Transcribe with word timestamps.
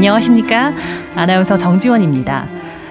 안녕하십니까? 0.00 0.72
아나운서 1.14 1.58
정지원입니다. 1.58 2.48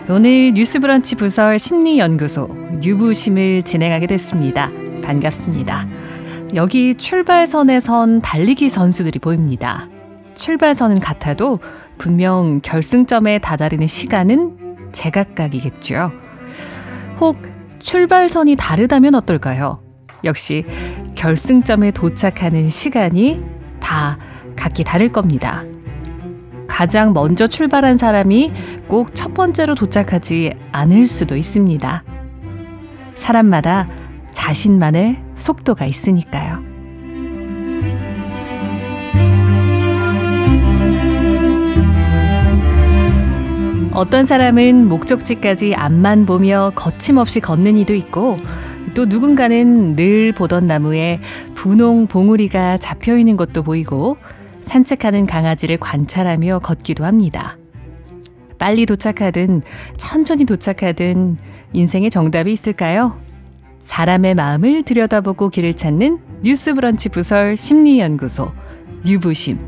오늘 0.10 0.54
뉴스브런치 0.54 1.16
부설 1.16 1.58
심리연구소 1.58 2.48
뉴부심을 2.84 3.64
진행하게 3.64 4.06
됐습니다. 4.06 4.70
반갑습니다. 5.02 5.88
여기 6.54 6.94
출발선에 6.94 7.80
선 7.80 8.22
달리기 8.22 8.70
선수들이 8.70 9.18
보입니다. 9.18 9.90
출발선은 10.36 11.00
같아도 11.00 11.58
분명 11.98 12.62
결승점에 12.62 13.40
다다르는 13.40 13.88
시간은 13.88 14.92
제각각이겠죠. 14.92 16.12
혹 17.20 17.42
출발선이 17.80 18.56
다르다면 18.56 19.16
어떨까요? 19.16 19.82
역시 20.24 20.64
결승점에 21.16 21.90
도착하는 21.90 22.70
시간이 22.70 23.44
다 23.80 24.20
각기 24.56 24.84
다를 24.84 25.10
겁니다. 25.10 25.64
가장 26.80 27.12
먼저 27.12 27.46
출발한 27.48 27.98
사람이 27.98 28.54
꼭 28.88 29.14
첫 29.14 29.34
번째로 29.34 29.76
도착하지 29.76 30.54
않을 30.72 31.08
수도 31.08 31.36
있습니다. 31.36 32.04
사람마다 33.16 33.90
자신만의 34.32 35.22
속도가 35.36 35.84
있으니까요. 35.84 36.64
어떤 43.92 44.24
사람은 44.24 44.88
목적지까지 44.88 45.76
앞만 45.76 46.26
보며 46.26 46.72
거침없이 46.76 47.42
걷는 47.42 47.76
이도 47.76 47.94
있고 47.94 48.38
또 48.94 49.06
누군가는 49.06 49.98
늘 49.98 50.32
보던 50.32 50.66
나무에 50.66 51.20
분홍 51.56 52.08
봉우리가 52.08 52.78
잡혀 52.78 53.18
있는 53.18 53.36
것도 53.36 53.64
보이고 53.64 54.16
산책하는 54.70 55.26
강아지를 55.26 55.78
관찰하며 55.78 56.60
걷기도 56.60 57.04
합니다. 57.04 57.58
빨리 58.60 58.86
도착하든 58.86 59.64
천천히 59.98 60.46
도착하든 60.46 61.38
인생의 61.74 62.12
정답이 62.12 62.54
있을까요? 62.54 63.20
사람의 63.82 64.36
마음을 64.36 64.84
들여다보고 64.84 65.50
길을 65.50 65.76
찾는 65.76 66.20
뉴스 66.44 66.76
브런치 66.76 67.10
부설 67.10 67.58
심리연구소 67.58 68.52
뉴부심. 69.06 69.60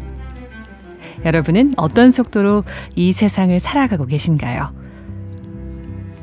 여러분은 1.25 1.73
어떤 1.77 2.11
속도로 2.11 2.63
이 2.95 3.11
세상을 3.11 3.59
살아가고 3.59 4.05
계신가요? 4.05 4.72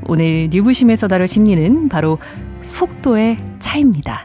오늘 0.07 0.49
뉴부심에서 0.53 1.09
다룰 1.09 1.27
심리는 1.27 1.89
바로 1.89 2.19
속도의 2.63 3.39
차입니다. 3.59 4.21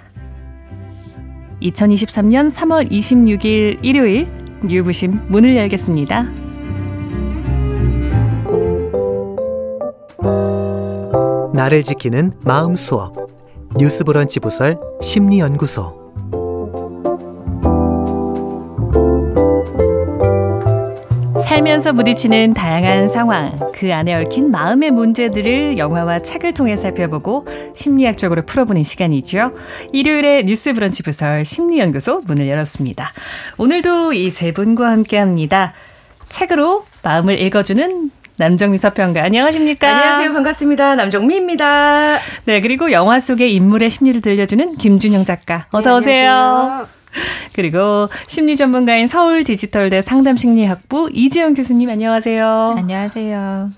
2023년 1.62 2.52
3월 2.52 2.92
26일 2.92 3.80
일요일 3.82 4.43
뉴부심 4.64 5.28
문을 5.28 5.56
열겠습니다. 5.56 6.24
나를 11.54 11.84
지키는 11.84 12.34
마음 12.44 12.76
수업 12.76 13.16
뉴스 13.78 14.04
브런치 14.04 14.40
부설 14.40 14.80
심리 15.02 15.40
연구소 15.40 16.03
살면서 21.64 21.94
부딪히는 21.94 22.54
다양한 22.54 23.08
상황, 23.08 23.58
그 23.74 23.94
안에 23.94 24.14
얽힌 24.16 24.52
마음의 24.52 24.92
문제들을 24.92 25.78
영화와 25.78 26.20
책을 26.20 26.54
통해 26.54 26.76
살펴보고 26.76 27.48
심리학적으로 27.74 28.46
풀어보는 28.46 28.84
시간이죠. 28.84 29.54
일요일에 29.94 30.44
뉴스 30.44 30.74
브런치 30.74 31.04
부설 31.04 31.46
심리연구소 31.46 32.22
문을 32.26 32.50
열었습니다. 32.50 33.12
오늘도 33.58 34.12
이 34.14 34.30
세 34.30 34.52
분과 34.52 34.90
함께 34.92 35.18
합니다. 35.18 35.74
책으로 36.28 36.86
마음을 37.02 37.40
읽어주는 37.40 38.12
남정미 38.36 38.78
서평가 38.78 39.24
안녕하십니까? 39.24 39.88
안녕하세요. 39.88 40.34
반갑습니다. 40.34 40.96
남정미입니다. 40.96 42.20
네, 42.46 42.60
그리고 42.62 42.92
영화 42.92 43.20
속의 43.20 43.54
인물의 43.54 43.90
심리를 43.90 44.20
들려주는 44.22 44.76
김준영 44.78 45.24
작가. 45.24 45.68
어서 45.72 45.92
네, 45.92 45.96
오세요. 45.98 46.88
그리고 47.54 48.10
심리 48.28 48.56
전문가인 48.56 49.08
서울 49.08 49.44
디지털대 49.44 50.02
상담심리학부 50.02 51.10
이지영 51.14 51.54
교수님 51.54 51.90
안녕하세요. 51.90 52.76
안녕하세요. 52.78 53.70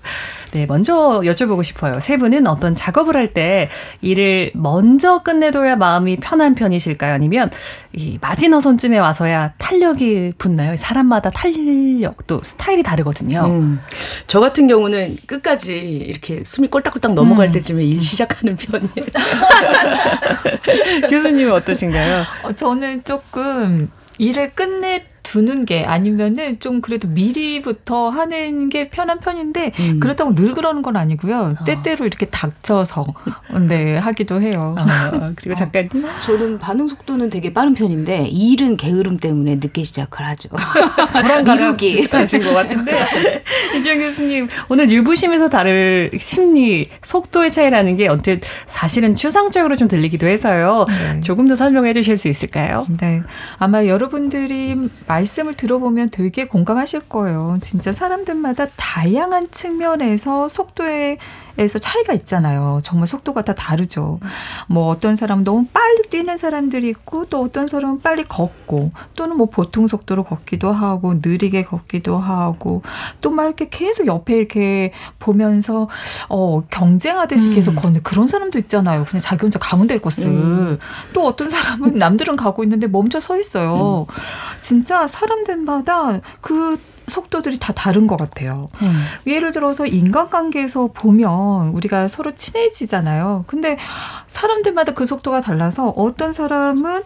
네, 0.52 0.66
먼저 0.66 1.20
여쭤보고 1.24 1.62
싶어요. 1.64 1.98
세 2.00 2.16
분은 2.16 2.46
어떤 2.46 2.74
작업을 2.74 3.16
할 3.16 3.26
때 3.34 3.68
일을 4.02 4.52
먼저 4.54 5.18
끝내둬야 5.24 5.74
마음이 5.76 6.16
편한 6.18 6.54
편이실까요? 6.54 7.12
아니면 7.12 7.50
이 7.92 8.18
마지노선쯤에 8.20 8.98
와서야 8.98 9.52
탄력이 9.58 10.34
붙나요? 10.38 10.76
사람마다 10.76 11.30
탄력 11.30 12.26
또 12.28 12.40
스타일이 12.42 12.82
다르거든요. 12.84 13.44
음, 13.46 13.80
저 14.28 14.38
같은 14.40 14.68
경우는 14.68 15.16
끝까지 15.26 15.76
이렇게 15.76 16.42
숨이 16.44 16.68
꼴딱꼴딱 16.68 17.14
넘어갈 17.14 17.48
음. 17.48 17.52
때쯤에 17.52 17.84
일 17.84 18.00
시작하는 18.00 18.56
편이에요. 18.56 18.90
교수님은 21.10 21.52
어떠신가요? 21.52 22.24
어, 22.44 22.52
저는 22.52 23.02
조금 23.04 23.90
일을 24.18 24.50
끝내 24.50 25.04
두는 25.36 25.66
게 25.66 25.84
아니면은 25.84 26.58
좀 26.60 26.80
그래도 26.80 27.08
미리부터 27.08 28.08
하는 28.08 28.70
게 28.70 28.88
편한 28.88 29.18
편인데 29.18 29.72
음. 29.78 30.00
그렇다고 30.00 30.34
늘 30.34 30.52
그러는 30.52 30.80
건 30.80 30.96
아니고요. 30.96 31.56
어. 31.60 31.64
때때로 31.64 32.06
이렇게 32.06 32.24
닥쳐서 32.24 33.04
네 33.68 33.98
하기도 33.98 34.40
해요. 34.40 34.74
어, 34.78 35.26
그리고 35.36 35.54
작가님 35.54 35.90
저는 36.20 36.58
반응 36.58 36.88
속도는 36.88 37.28
되게 37.28 37.52
빠른 37.52 37.74
편인데 37.74 38.28
일은 38.28 38.78
게으름 38.78 39.18
때문에 39.18 39.56
늦게 39.56 39.82
시작을 39.82 40.26
하죠. 40.26 40.48
저랑 41.12 41.44
미루기 41.44 42.08
하신 42.10 42.42
것 42.42 42.54
같은데 42.54 43.06
이주영 43.76 43.98
교수님 43.98 44.48
오늘 44.70 44.90
유부심에서 44.90 45.50
다룰 45.50 46.10
심리 46.18 46.88
속도의 47.02 47.50
차이라는 47.50 47.96
게 47.96 48.08
언뜻 48.08 48.40
사실은 48.66 49.14
추상적으로 49.14 49.76
좀 49.76 49.86
들리기도 49.86 50.26
해서요. 50.26 50.86
네. 50.88 51.20
조금 51.20 51.46
더 51.46 51.54
설명해 51.56 51.92
주실 51.92 52.16
수 52.16 52.28
있을까요? 52.28 52.86
네, 53.00 53.20
아마 53.58 53.84
여러분들이 53.84 54.76
말 55.06 55.25
씀을 55.26 55.54
들어보면 55.54 56.10
되게 56.10 56.46
공감하실 56.46 57.08
거예요. 57.08 57.58
진짜 57.60 57.92
사람들마다 57.92 58.66
다양한 58.76 59.50
측면에서 59.50 60.48
속도에 60.48 61.18
에서 61.58 61.78
차이가 61.78 62.12
있잖아요. 62.14 62.80
정말 62.82 63.06
속도가 63.06 63.42
다 63.42 63.54
다르죠. 63.54 64.18
뭐 64.66 64.88
어떤 64.88 65.14
사람은 65.16 65.44
너무 65.44 65.66
빨리 65.72 66.02
뛰는 66.02 66.36
사람들이 66.36 66.88
있고 66.88 67.26
또 67.26 67.42
어떤 67.42 67.68
사람은 67.68 68.00
빨리 68.00 68.24
걷고 68.24 68.90
또는 69.14 69.36
뭐 69.36 69.46
보통 69.46 69.86
속도로 69.86 70.24
걷기도 70.24 70.72
하고 70.72 71.14
느리게 71.22 71.64
걷기도 71.64 72.18
하고 72.18 72.82
또 73.20 73.36
막 73.36 73.44
이렇게 73.44 73.68
계속 73.68 74.06
옆에 74.06 74.34
이렇게 74.36 74.92
보면서 75.18 75.88
어 76.28 76.62
경쟁하듯이 76.70 77.50
음. 77.50 77.54
계속 77.54 77.76
걷는 77.76 78.02
그런 78.02 78.26
사람도 78.26 78.58
있잖아요. 78.60 79.04
그냥 79.04 79.20
자기 79.20 79.42
혼자 79.42 79.58
가면 79.58 79.86
될 79.86 80.00
것을. 80.00 80.28
음. 80.28 80.78
또 81.12 81.26
어떤 81.26 81.50
사람은 81.50 81.98
남들은 81.98 82.36
가고 82.36 82.62
있는데 82.64 82.86
멈춰 82.86 83.20
서 83.20 83.36
있어요. 83.36 84.06
음. 84.08 84.14
진짜 84.60 85.06
사람들마다 85.06 86.20
그 86.40 86.80
속도들이 87.06 87.58
다 87.58 87.72
다른 87.72 88.06
것 88.06 88.16
같아요. 88.16 88.66
음. 88.82 89.04
예를 89.26 89.52
들어서 89.52 89.86
인간관계에서 89.86 90.88
보면 90.92 91.68
우리가 91.68 92.08
서로 92.08 92.32
친해지잖아요. 92.32 93.44
근데 93.46 93.78
사람들마다 94.26 94.92
그 94.92 95.04
속도가 95.04 95.40
달라서 95.40 95.88
어떤 95.96 96.32
사람은 96.32 97.02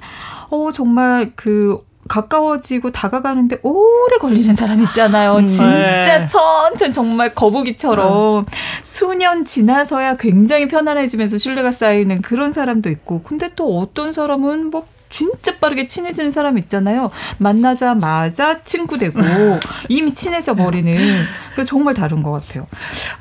어 0.51 0.71
정말 0.73 1.33
그 1.37 1.79
가까워지고 2.09 2.91
다가가는데 2.91 3.59
오래 3.63 4.17
걸리는 4.19 4.55
사람 4.57 4.83
있잖아요. 4.83 5.37
음. 5.37 5.47
진짜 5.47 6.19
네. 6.19 6.27
천천히 6.27 6.91
정말 6.93 7.35
거북이처럼 7.35 8.47
네. 8.47 8.57
수년 8.83 9.45
지나서야 9.45 10.17
굉장히 10.17 10.67
편안해지면서 10.67 11.39
신뢰가 11.39 11.71
쌓이는 11.71 12.21
그런 12.23 12.51
사람도 12.51 12.91
있고 12.91 13.23
근데 13.23 13.49
또 13.55 13.79
어떤 13.79 14.13
사람은 14.13 14.71
뭐 14.71 14.87
진짜 15.11 15.59
빠르게 15.59 15.87
친해지는 15.87 16.31
사람 16.31 16.57
있잖아요. 16.59 17.11
만나자마자 17.39 18.63
친구 18.63 18.97
되고 18.97 19.21
이미 19.91 20.15
친해져 20.15 20.55
버리는 20.55 21.25
그 21.55 21.65
정말 21.65 21.95
다른 21.95 22.23
것 22.23 22.31
같아요. 22.31 22.67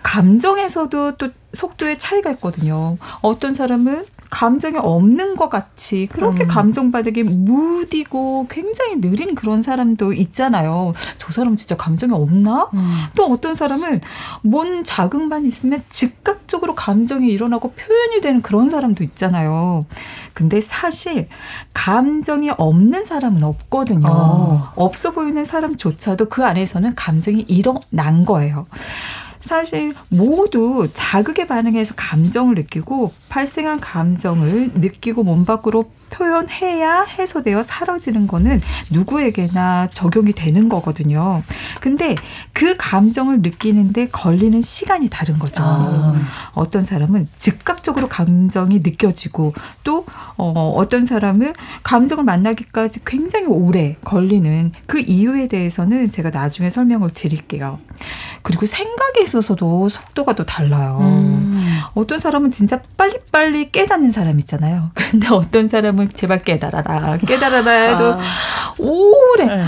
감정에서도 0.03 1.17
또 1.17 1.29
속도의 1.51 1.97
차이가 1.97 2.29
있거든요. 2.31 2.97
어떤 3.21 3.53
사람은 3.53 4.05
감정이 4.29 4.77
없는 4.77 5.35
것 5.35 5.49
같이 5.49 6.07
그렇게 6.11 6.43
음. 6.43 6.47
감정받으기 6.47 7.23
무디고 7.23 8.47
굉장히 8.49 9.01
느린 9.01 9.33
그런 9.35 9.61
사람도 9.61 10.13
있잖아요. 10.13 10.93
저 11.17 11.31
사람 11.31 11.57
진짜 11.57 11.75
감정이 11.75 12.13
없나? 12.13 12.69
음. 12.73 13.05
또 13.15 13.25
어떤 13.25 13.55
사람은 13.55 14.01
뭔 14.43 14.83
자극만 14.83 15.45
있으면 15.45 15.83
즉각적으로 15.89 16.75
감정이 16.75 17.27
일어나고 17.27 17.71
표현이 17.71 18.21
되는 18.21 18.41
그런 18.41 18.69
사람도 18.69 19.03
있잖아요. 19.03 19.85
근데 20.33 20.61
사실 20.61 21.27
감정이 21.73 22.51
없는 22.51 23.05
사람은 23.05 23.43
없거든요. 23.43 24.07
어. 24.07 24.71
없어 24.75 25.11
보이는 25.11 25.43
사람조차도 25.43 26.29
그 26.29 26.45
안에서는 26.45 26.93
감정이 26.95 27.45
일어난 27.47 28.25
거예요. 28.25 28.67
사실 29.39 29.93
모두 30.09 30.87
자극에 30.93 31.47
반응해서 31.47 31.93
감정을 31.95 32.55
느끼고 32.55 33.13
발생한 33.29 33.79
감정을 33.79 34.71
느끼고 34.75 35.23
몸 35.23 35.45
밖으로 35.45 35.91
표현해야 36.09 37.03
해소되어 37.03 37.61
사라지는 37.61 38.27
거는 38.27 38.61
누구에게나 38.91 39.87
적용이 39.87 40.33
되는 40.33 40.69
거거든요. 40.69 41.41
근데 41.79 42.15
그 42.53 42.75
감정을 42.77 43.41
느끼는데 43.41 44.07
걸리는 44.07 44.61
시간이 44.61 45.09
다른 45.09 45.39
거죠. 45.39 45.63
아. 45.63 46.13
어떤 46.53 46.83
사람은 46.83 47.27
즉각적으로 47.37 48.07
감정이 48.07 48.79
느껴지고 48.79 49.53
또 49.83 50.05
어, 50.37 50.73
어떤 50.75 51.05
사람은 51.05 51.53
감정을 51.83 52.23
만나기까지 52.23 53.01
굉장히 53.05 53.47
오래 53.47 53.95
걸리는 54.03 54.71
그 54.85 54.99
이유에 54.99 55.47
대해서는 55.47 56.09
제가 56.09 56.29
나중에 56.29 56.69
설명을 56.69 57.11
드릴게요. 57.11 57.79
그리고 58.41 58.65
생각에 58.65 59.21
있어서도 59.21 59.89
속도가 59.89 60.33
또 60.33 60.45
달라요. 60.45 60.99
음. 61.01 61.79
어떤 61.93 62.17
사람은 62.17 62.51
진짜 62.51 62.81
빨리빨리 62.97 63.71
깨닫는 63.71 64.11
사람 64.11 64.39
있잖아요. 64.39 64.91
근데 64.95 65.27
어떤 65.29 65.67
사람은 65.67 65.98
제발 66.07 66.39
깨달아라, 66.39 67.17
깨달아라 67.17 67.71
해도 67.71 68.17
오래 68.77 69.45
네. 69.45 69.63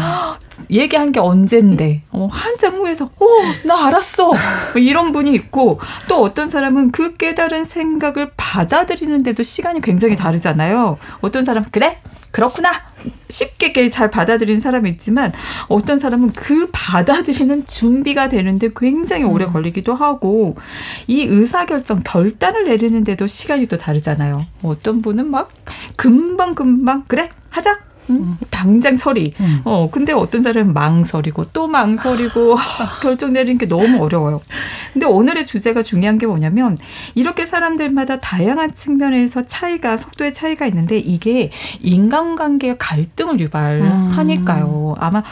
얘기한 0.69 1.11
게 1.11 1.19
언젠데. 1.19 2.03
어, 2.11 2.27
한참 2.31 2.75
후에서 2.75 3.05
어, 3.05 3.25
나 3.65 3.87
알았어. 3.87 4.27
뭐 4.27 4.81
이런 4.81 5.11
분이 5.11 5.33
있고 5.33 5.79
또 6.07 6.21
어떤 6.21 6.45
사람은 6.45 6.91
그 6.91 7.13
깨달은 7.15 7.63
생각을 7.63 8.31
받아들이는데도 8.37 9.43
시간이 9.43 9.81
굉장히 9.81 10.15
다르잖아요. 10.15 10.97
어떤 11.21 11.43
사람 11.43 11.63
은 11.63 11.69
그래 11.71 11.99
그렇구나 12.31 12.71
쉽게 13.29 13.71
잘 13.89 14.11
받아들이는 14.11 14.59
사람이 14.59 14.89
있지만 14.91 15.33
어떤 15.67 15.97
사람은 15.97 16.33
그 16.33 16.69
받아들이는 16.71 17.65
준비가 17.65 18.29
되는데 18.29 18.69
굉장히 18.75 19.23
오래 19.23 19.45
걸리기도 19.45 19.93
하고 19.93 20.55
이 21.07 21.23
의사결정 21.23 22.03
결단을 22.03 22.65
내리는데도 22.65 23.27
시간이 23.27 23.67
또 23.67 23.77
다르잖아요. 23.77 24.45
어떤 24.63 25.01
분은 25.01 25.29
막 25.29 25.49
금방 25.95 26.55
금방 26.55 27.03
그래 27.07 27.29
하자. 27.49 27.90
응? 28.11 28.37
당장 28.49 28.97
처리. 28.97 29.33
음. 29.39 29.61
어, 29.63 29.89
근데 29.91 30.13
어떤 30.13 30.43
사람은 30.43 30.73
망설이고 30.73 31.45
또 31.53 31.67
망설이고 31.67 32.55
결정 33.01 33.33
내리는 33.33 33.57
게 33.57 33.67
너무 33.67 34.03
어려워요. 34.03 34.41
근데 34.93 35.05
오늘의 35.05 35.45
주제가 35.45 35.81
중요한 35.81 36.17
게 36.17 36.27
뭐냐면 36.27 36.77
이렇게 37.15 37.45
사람들마다 37.45 38.19
다양한 38.19 38.75
측면에서 38.75 39.45
차이가 39.45 39.97
속도의 39.97 40.33
차이가 40.33 40.65
있는데 40.67 40.97
이게 40.97 41.51
인간관계의 41.79 42.77
갈등을 42.77 43.39
유발하니까요. 43.39 44.95
아마 44.99 45.23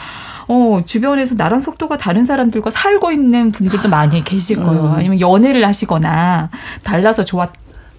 어, 0.48 0.80
주변에서 0.84 1.36
나랑 1.36 1.60
속도가 1.60 1.96
다른 1.96 2.24
사람들과 2.24 2.70
살고 2.70 3.12
있는 3.12 3.52
분들도 3.52 3.88
많이 3.88 4.24
계실 4.24 4.62
거예요. 4.62 4.92
아니면 4.96 5.20
연애를 5.20 5.64
하시거나 5.66 6.50
달라서 6.82 7.24
좋았 7.24 7.50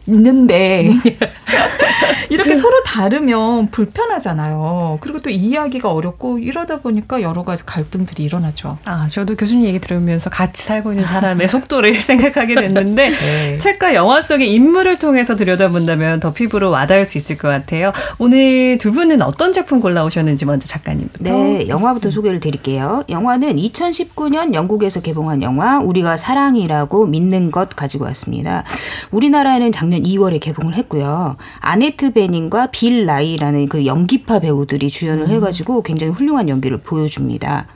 있는데 0.07 0.89
이렇게 2.29 2.55
서로 2.55 2.81
다르면 2.83 3.67
불편하잖아요. 3.67 4.97
그리고 5.01 5.19
또 5.19 5.29
이해하기가 5.29 5.91
어렵고 5.91 6.39
이러다 6.39 6.79
보니까 6.79 7.21
여러 7.21 7.41
가지 7.41 7.65
갈등들이 7.65 8.23
일어나죠. 8.23 8.77
아, 8.85 9.07
저도 9.09 9.35
교수님 9.35 9.65
얘기 9.65 9.79
들으면서 9.79 10.29
같이 10.29 10.63
살고 10.63 10.93
있는 10.93 11.05
사람의 11.05 11.47
속도를 11.49 11.95
생각하게 12.01 12.55
됐는데 12.55 13.09
네. 13.19 13.57
책과 13.57 13.93
영화 13.95 14.21
속의 14.21 14.51
인물을 14.53 14.97
통해서 14.99 15.35
들여다본다면 15.35 16.19
더 16.19 16.33
피부로 16.33 16.69
와닿을 16.71 17.05
수 17.05 17.17
있을 17.17 17.37
것 17.37 17.47
같아요. 17.49 17.91
오늘 18.17 18.77
두 18.77 18.91
분은 18.91 19.21
어떤 19.21 19.53
작품 19.53 19.81
골라오셨는지 19.81 20.45
먼저 20.45 20.67
작가님부터. 20.67 21.23
네, 21.23 21.67
영화부터 21.67 22.11
소개를 22.11 22.39
드릴게요. 22.39 23.03
영화는 23.09 23.57
2019년 23.57 24.53
영국에서 24.53 25.01
개봉한 25.01 25.43
영화 25.43 25.79
우리가 25.79 26.17
사랑이라고 26.17 27.07
믿는 27.07 27.51
것 27.51 27.75
가지고 27.75 28.05
왔습니다. 28.05 28.63
우리나라에는 29.11 29.71
작년 29.91 30.03
2월에 30.03 30.39
개봉을 30.39 30.75
했고요. 30.75 31.35
아네트 31.59 32.13
베닝과 32.13 32.67
빌 32.67 33.05
라이라는 33.05 33.67
그 33.67 33.85
연기파 33.85 34.39
배우들이 34.39 34.89
주연을 34.89 35.27
해가지고 35.27 35.83
굉장히 35.83 36.13
훌륭한 36.13 36.47
연기를 36.47 36.77
보여줍니다. 36.77 37.67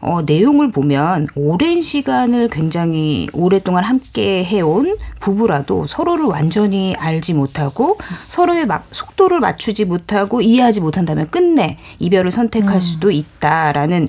어, 0.00 0.22
내용을 0.24 0.70
보면 0.70 1.26
오랜 1.34 1.82
시간을 1.82 2.48
굉장히 2.48 3.28
오랫동안 3.34 3.84
함께 3.84 4.42
해온 4.42 4.96
부부라도 5.20 5.86
서로를 5.86 6.24
완전히 6.24 6.94
알지 6.98 7.34
못하고 7.34 7.98
서로의 8.26 8.64
막 8.64 8.86
속도를 8.90 9.40
맞추지 9.40 9.84
못하고 9.84 10.40
이해하지 10.40 10.80
못한다면 10.80 11.28
끝내 11.28 11.76
이별을 11.98 12.30
선택할 12.30 12.80
수도 12.80 13.10
있다라는 13.10 14.08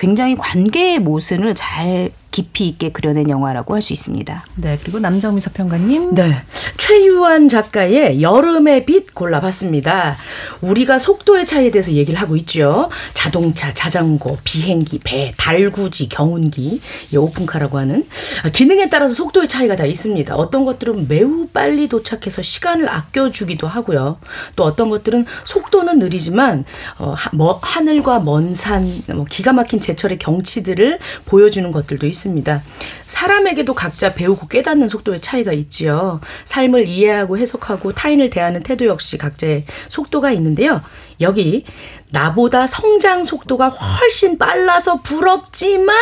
굉장히 0.00 0.34
관계의 0.34 0.98
모순을 0.98 1.54
잘 1.54 2.10
깊이 2.30 2.68
있게 2.68 2.90
그려낸 2.90 3.28
영화라고 3.28 3.74
할 3.74 3.80
수 3.80 3.92
있습니다. 3.92 4.44
네, 4.56 4.78
그리고 4.82 4.98
남정미 4.98 5.40
서평가님. 5.40 6.14
네. 6.14 6.42
최유한 6.76 7.48
작가의 7.48 8.20
여름의 8.20 8.84
빛 8.84 9.14
골라봤습니다. 9.14 10.16
우리가 10.60 10.98
속도의 10.98 11.46
차이에 11.46 11.70
대해서 11.70 11.92
얘기를 11.92 12.20
하고 12.20 12.36
있죠. 12.36 12.90
자동차, 13.14 13.72
자전거, 13.72 14.36
비행기, 14.44 14.98
배, 15.02 15.32
달구지, 15.38 16.10
경운기, 16.10 16.82
이 17.10 17.16
오픈카라고 17.16 17.78
하는 17.78 18.06
아, 18.44 18.50
기능에 18.50 18.90
따라서 18.90 19.14
속도의 19.14 19.48
차이가 19.48 19.76
다 19.76 19.86
있습니다. 19.86 20.36
어떤 20.36 20.66
것들은 20.66 21.08
매우 21.08 21.46
빨리 21.46 21.88
도착해서 21.88 22.42
시간을 22.42 22.88
아껴주기도 22.88 23.66
하고요. 23.66 24.18
또 24.56 24.64
어떤 24.64 24.90
것들은 24.90 25.24
속도는 25.44 25.98
느리지만 25.98 26.64
어, 26.98 27.14
하, 27.16 27.30
뭐, 27.32 27.58
하늘과 27.62 28.20
먼 28.20 28.54
산, 28.54 29.02
뭐 29.08 29.24
기가 29.24 29.54
막힌 29.54 29.80
제철의 29.90 30.18
경치들을 30.18 30.98
보여주는 31.26 31.70
것들도 31.72 32.06
있습니다. 32.06 32.62
사람에게도 33.06 33.74
각자 33.74 34.14
배우고 34.14 34.48
깨닫는 34.48 34.88
속도의 34.88 35.20
차이가 35.20 35.52
있지요. 35.52 36.20
삶을 36.44 36.86
이해하고 36.86 37.38
해석하고 37.38 37.92
타인을 37.92 38.30
대하는 38.30 38.62
태도 38.62 38.86
역시 38.86 39.18
각자의 39.18 39.64
속도가 39.88 40.30
있는데요. 40.32 40.80
여기 41.20 41.64
나보다 42.12 42.66
성장 42.66 43.24
속도가 43.24 43.68
훨씬 43.68 44.36
빨라서 44.38 45.00
부럽지만 45.02 45.96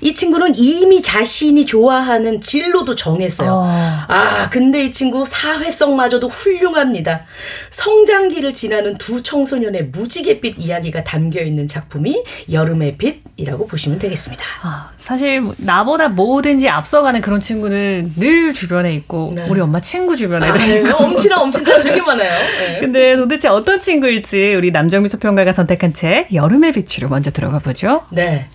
이 0.00 0.14
친구는 0.14 0.54
이미 0.56 1.02
자신이 1.02 1.66
좋아하는 1.66 2.40
진로도 2.40 2.94
정했어요. 2.94 3.50
어. 3.52 3.66
아, 4.08 4.48
근데 4.50 4.84
이 4.84 4.92
친구 4.92 5.24
사회성마저도 5.26 6.28
훌륭합니다. 6.28 7.22
성장기를 7.70 8.54
지나는 8.54 8.96
두 8.98 9.22
청소년의 9.22 9.86
무지갯빛 9.86 10.56
이야기가 10.58 11.04
담겨 11.04 11.42
있는 11.42 11.66
작품이 11.68 12.22
여름의 12.50 12.96
빛이라고 12.96 13.66
보시면 13.66 13.98
되겠습니다. 13.98 14.44
아, 14.62 14.90
사실 14.96 15.40
뭐 15.40 15.54
나보다 15.58 16.08
뭐든지 16.08 16.68
앞서가는 16.68 17.20
그런 17.20 17.40
친구는 17.40 18.12
늘 18.16 18.54
주변에 18.54 18.94
있고 18.94 19.32
네. 19.34 19.46
우리 19.48 19.60
엄마 19.60 19.80
친구 19.80 20.16
주변에 20.16 20.46
아, 20.48 20.52
도 20.52 20.58
있고. 20.60 21.04
엄친아 21.04 21.36
엄친딸 21.40 21.80
되게 21.80 22.00
많아요. 22.00 22.30
네. 22.30 22.78
근데 22.80 23.16
도대체 23.16 23.48
어떤 23.48 23.80
친구일지 23.80 24.54
우리 24.54 24.70
남정미 24.70 25.08
소평가가 25.16 25.52
선택한 25.52 25.92
책 25.94 26.32
여름의 26.32 26.72
빛으로 26.72 27.08
먼저 27.08 27.30
들어가 27.30 27.58
보죠. 27.58 28.06
네. 28.10 28.46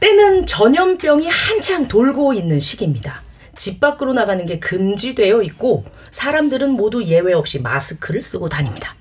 때는 0.00 0.46
전염병이 0.46 1.28
한창 1.28 1.88
돌고 1.88 2.34
있는 2.34 2.60
시기입니다. 2.60 3.22
집 3.56 3.80
밖으로 3.80 4.12
나가는 4.12 4.44
게 4.46 4.58
금지되어 4.58 5.42
있고 5.42 5.84
사람들은 6.10 6.70
모두 6.70 7.04
예외 7.04 7.32
없이 7.32 7.60
마스크를 7.60 8.22
쓰고 8.22 8.48
다닙니다. 8.48 8.94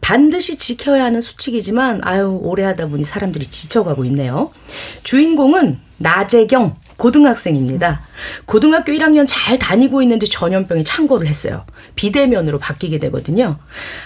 반드시 0.00 0.56
지켜야 0.56 1.04
하는 1.04 1.20
수칙이지만 1.20 2.02
아유 2.04 2.38
오래 2.42 2.62
하다 2.64 2.88
보니 2.88 3.04
사람들이 3.04 3.46
지쳐가고 3.46 4.04
있네요. 4.04 4.50
주인공은 5.02 5.80
나재경 5.96 6.76
고등학생입니다. 6.96 8.02
고등학교 8.46 8.92
1학년 8.92 9.26
잘 9.28 9.58
다니고 9.58 10.02
있는데 10.02 10.26
전염병에 10.26 10.84
창궐을 10.84 11.26
했어요. 11.26 11.64
비대면으로 11.96 12.58
바뀌게 12.58 12.98
되거든요. 12.98 13.58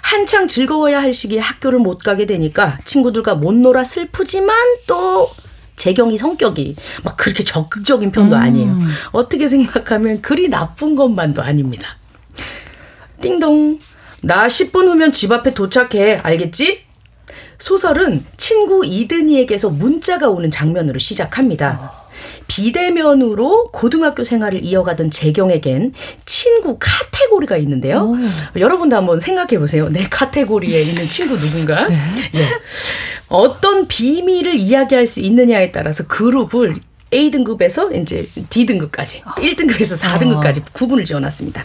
한창 0.02 0.48
즐거워야 0.48 1.00
할 1.00 1.12
시기에 1.12 1.38
학교를 1.38 1.78
못 1.78 1.98
가게 1.98 2.26
되니까 2.26 2.78
친구들과 2.84 3.34
못 3.34 3.54
놀아 3.54 3.84
슬프지만 3.84 4.56
또 4.86 5.30
재경이 5.76 6.18
성격이 6.18 6.76
막 7.04 7.16
그렇게 7.16 7.44
적극적인 7.44 8.10
편도 8.10 8.36
아니에요. 8.36 8.76
어떻게 9.12 9.46
생각하면 9.46 10.20
그리 10.20 10.48
나쁜 10.48 10.96
것만도 10.96 11.42
아닙니다. 11.42 11.96
띵동. 13.20 13.78
나 14.22 14.48
10분 14.48 14.88
후면 14.88 15.12
집 15.12 15.30
앞에 15.30 15.54
도착해. 15.54 16.16
알겠지? 16.22 16.82
소설은 17.58 18.24
친구 18.36 18.84
이든이에게서 18.84 19.70
문자가 19.70 20.28
오는 20.28 20.50
장면으로 20.50 20.98
시작합니다. 20.98 22.07
비대면으로 22.48 23.66
고등학교 23.72 24.24
생활을 24.24 24.64
이어가던 24.64 25.10
재경에겐 25.12 25.92
친구 26.24 26.78
카테고리가 26.80 27.56
있는데요. 27.58 28.14
여러분도 28.56 28.96
한번 28.96 29.20
생각해 29.20 29.58
보세요. 29.60 29.88
내 29.88 30.06
카테고리에 30.08 30.80
있는 30.80 31.04
친구 31.04 31.38
누군가? 31.38 31.86
예. 32.34 32.48
어떤 33.28 33.86
비밀을 33.86 34.56
이야기할 34.56 35.06
수 35.06 35.20
있느냐에 35.20 35.70
따라서 35.70 36.06
그룹을 36.06 36.76
A등급에서 37.12 37.92
이제 37.92 38.28
D등급까지, 38.50 39.22
1등급에서 39.22 39.98
4등급까지 40.02 40.62
구분을 40.72 41.04
지어놨습니다. 41.04 41.64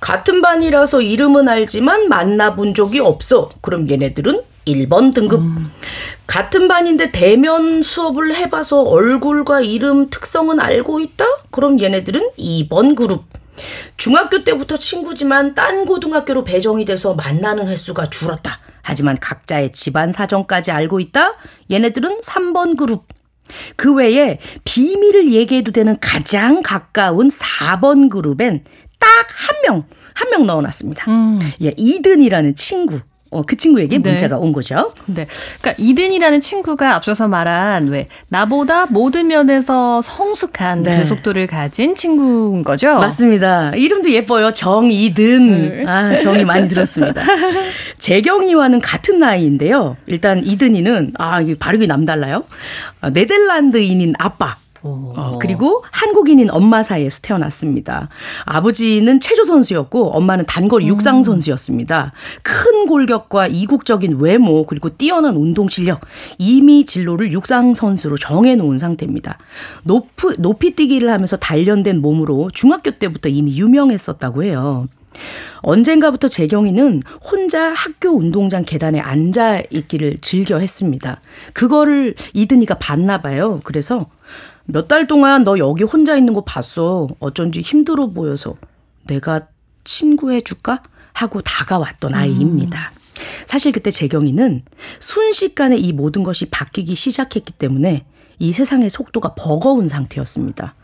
같은 0.00 0.40
반이라서 0.42 1.02
이름은 1.02 1.48
알지만 1.48 2.08
만나본 2.08 2.74
적이 2.74 3.00
없어. 3.00 3.50
그럼 3.60 3.88
얘네들은 3.88 4.42
1번 4.66 5.12
등급. 5.14 5.40
같은 6.26 6.68
반인데 6.68 7.10
대면 7.10 7.82
수업을 7.82 8.34
해봐서 8.36 8.82
얼굴과 8.82 9.60
이름 9.62 10.08
특성은 10.08 10.60
알고 10.60 11.00
있다? 11.00 11.24
그럼 11.50 11.80
얘네들은 11.80 12.30
2번 12.38 12.94
그룹. 12.94 13.24
중학교 13.96 14.44
때부터 14.44 14.76
친구지만 14.78 15.54
딴 15.54 15.84
고등학교로 15.84 16.44
배정이 16.44 16.84
돼서 16.84 17.14
만나는 17.14 17.68
횟수가 17.68 18.08
줄었다. 18.10 18.60
하지만 18.82 19.16
각자의 19.20 19.72
집안 19.72 20.10
사정까지 20.12 20.70
알고 20.70 21.00
있다? 21.00 21.34
얘네들은 21.70 22.20
3번 22.22 22.76
그룹. 22.76 23.04
그 23.76 23.92
외에 23.94 24.38
비밀을 24.64 25.32
얘기해도 25.32 25.72
되는 25.72 25.96
가장 26.00 26.62
가까운 26.62 27.28
4번 27.28 28.08
그룹엔 28.10 28.64
딱 28.98 29.08
한 29.34 29.56
명, 29.66 29.84
한 30.14 30.30
명 30.30 30.46
넣어놨습니다. 30.46 31.04
예, 31.62 31.74
이든이라는 31.76 32.54
친구. 32.54 33.00
어, 33.32 33.42
그 33.42 33.56
친구에게 33.56 33.98
네. 33.98 34.10
문자가 34.10 34.36
온 34.38 34.52
거죠. 34.52 34.92
네. 35.06 35.26
그러니까 35.60 35.82
이든이라는 35.82 36.40
친구가 36.40 36.94
앞서서 36.94 37.28
말한 37.28 37.88
왜 37.88 38.08
나보다 38.28 38.86
모든 38.86 39.26
면에서 39.26 40.02
성숙한 40.02 40.82
네. 40.82 40.98
그 40.98 41.04
속도를 41.06 41.46
가진 41.46 41.94
친구인 41.94 42.62
거죠. 42.62 42.94
맞습니다. 42.98 43.72
이름도 43.74 44.10
예뻐요. 44.10 44.52
정이든. 44.52 45.78
네. 45.78 45.84
아, 45.86 46.18
정이 46.18 46.44
많이 46.44 46.68
들었습니다. 46.68 47.22
재경이와는 47.98 48.80
같은 48.80 49.18
나이인데요. 49.18 49.96
일단 50.06 50.44
이든이는, 50.44 51.14
아, 51.18 51.40
이게 51.40 51.54
발음이 51.58 51.86
남달라요. 51.86 52.44
아, 53.00 53.10
네덜란드인인 53.10 54.12
아빠. 54.18 54.56
어, 54.82 55.38
그리고 55.40 55.84
한국인인 55.90 56.50
엄마 56.50 56.82
사이에서 56.82 57.20
태어났습니다. 57.22 58.08
아버지는 58.44 59.20
체조 59.20 59.44
선수였고 59.44 60.10
엄마는 60.10 60.44
단거리 60.46 60.88
육상 60.88 61.22
선수였습니다. 61.22 62.12
큰 62.42 62.86
골격과 62.86 63.46
이국적인 63.46 64.18
외모 64.18 64.64
그리고 64.64 64.90
뛰어난 64.90 65.36
운동 65.36 65.68
실력 65.68 66.00
이미 66.38 66.84
진로를 66.84 67.32
육상 67.32 67.74
선수로 67.74 68.16
정해 68.16 68.56
놓은 68.56 68.78
상태입니다. 68.78 69.38
높이, 69.84 70.28
높이 70.38 70.74
뛰기를 70.74 71.10
하면서 71.10 71.36
단련된 71.36 72.00
몸으로 72.00 72.50
중학교 72.52 72.90
때부터 72.90 73.28
이미 73.28 73.56
유명했었다고 73.56 74.42
해요. 74.42 74.88
언젠가부터 75.58 76.28
재경이는 76.28 77.02
혼자 77.22 77.72
학교 77.72 78.10
운동장 78.10 78.64
계단에 78.64 78.98
앉아 78.98 79.62
있기를 79.70 80.18
즐겨 80.20 80.58
했습니다. 80.58 81.20
그거를 81.52 82.14
이든이가 82.32 82.78
봤나 82.78 83.20
봐요. 83.20 83.60
그래서 83.62 84.06
몇 84.64 84.88
달 84.88 85.06
동안 85.06 85.44
너 85.44 85.58
여기 85.58 85.84
혼자 85.84 86.16
있는 86.16 86.32
거 86.34 86.42
봤어. 86.42 87.08
어쩐지 87.18 87.60
힘들어 87.60 88.08
보여서 88.08 88.56
내가 89.06 89.48
친구해 89.84 90.40
줄까? 90.40 90.82
하고 91.12 91.42
다가왔던 91.42 92.14
아이입니다. 92.14 92.92
사실 93.46 93.72
그때 93.72 93.90
재경이는 93.90 94.62
순식간에 94.98 95.76
이 95.76 95.92
모든 95.92 96.22
것이 96.22 96.46
바뀌기 96.46 96.94
시작했기 96.94 97.52
때문에 97.52 98.06
이 98.38 98.52
세상의 98.52 98.88
속도가 98.88 99.34
버거운 99.34 99.88
상태였습니다. 99.88 100.74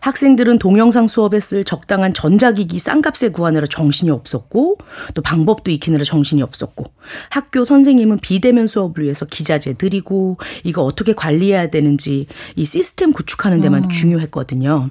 학생들은 0.00 0.58
동영상 0.58 1.06
수업에 1.08 1.40
쓸 1.40 1.64
적당한 1.64 2.12
전자기기 2.12 2.78
싼값에 2.78 3.30
구하느라 3.30 3.66
정신이 3.66 4.10
없었고 4.10 4.78
또 5.14 5.22
방법도 5.22 5.70
익히느라 5.70 6.04
정신이 6.04 6.42
없었고 6.42 6.84
학교 7.30 7.64
선생님은 7.64 8.18
비대면 8.18 8.66
수업을 8.66 9.04
위해서 9.04 9.24
기자재 9.26 9.74
드리고 9.74 10.38
이거 10.62 10.82
어떻게 10.82 11.12
관리해야 11.14 11.68
되는지 11.68 12.26
이 12.56 12.64
시스템 12.64 13.12
구축하는 13.12 13.60
데만 13.60 13.88
중요했거든요. 13.88 14.90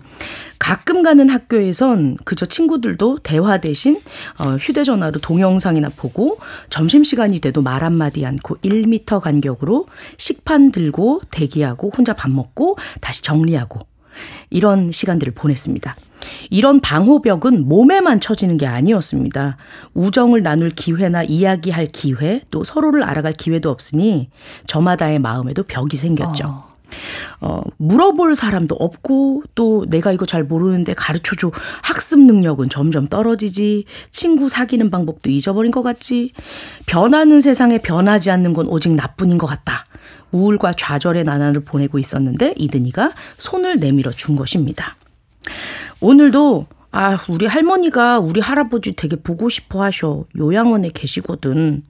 가끔 0.59 1.03
가는 1.03 1.29
학교에선 1.29 2.17
그저 2.23 2.45
친구들도 2.45 3.19
대화 3.19 3.57
대신 3.57 3.99
어, 4.37 4.55
휴대전화로 4.55 5.19
동영상이나 5.19 5.89
보고 5.89 6.37
점심시간이 6.69 7.39
돼도 7.39 7.61
말 7.61 7.83
한마디 7.83 8.25
않고 8.25 8.57
1미터 8.57 9.19
간격으로 9.19 9.87
식판 10.17 10.71
들고 10.71 11.21
대기하고 11.31 11.91
혼자 11.95 12.13
밥 12.13 12.31
먹고 12.31 12.77
다시 13.01 13.21
정리하고 13.21 13.79
이런 14.49 14.91
시간들을 14.91 15.33
보냈습니다. 15.33 15.95
이런 16.49 16.79
방호벽은 16.79 17.67
몸에만 17.67 18.19
쳐지는 18.19 18.57
게 18.57 18.65
아니었습니다. 18.65 19.57
우정을 19.93 20.43
나눌 20.43 20.69
기회나 20.69 21.23
이야기할 21.23 21.87
기회, 21.87 22.41
또 22.51 22.63
서로를 22.63 23.03
알아갈 23.03 23.33
기회도 23.33 23.69
없으니 23.69 24.29
저마다의 24.65 25.19
마음에도 25.19 25.63
벽이 25.63 25.97
생겼죠. 25.97 26.73
어, 27.41 27.61
물어볼 27.77 28.35
사람도 28.35 28.75
없고 28.75 29.43
또 29.55 29.85
내가 29.89 30.11
이거 30.11 30.25
잘 30.25 30.43
모르는데 30.43 30.93
가르쳐줘 30.93 31.51
학습 31.81 32.19
능력은 32.19 32.69
점점 32.69 33.07
떨어지지 33.07 33.85
친구 34.11 34.49
사귀는 34.49 34.89
방법도 34.89 35.29
잊어버린 35.29 35.71
것 35.71 35.83
같지 35.83 36.31
변하는 36.85 37.41
세상에 37.41 37.79
변하지 37.79 38.31
않는 38.31 38.53
건 38.53 38.67
오직 38.67 38.93
나뿐인 38.93 39.37
것 39.37 39.47
같다 39.47 39.85
우울과 40.33 40.73
좌절의 40.73 41.23
나날을 41.23 41.61
보내고 41.61 41.99
있었는데 41.99 42.55
이든이가 42.57 43.13
손을 43.37 43.79
내밀어 43.79 44.11
준 44.11 44.35
것입니다 44.35 44.97
오늘도 46.01 46.67
아 46.91 47.17
우리 47.29 47.45
할머니가 47.45 48.19
우리 48.19 48.41
할아버지 48.41 48.93
되게 48.93 49.15
보고 49.15 49.49
싶어 49.49 49.83
하셔 49.83 50.25
요양원에 50.37 50.91
계시거든 50.93 51.83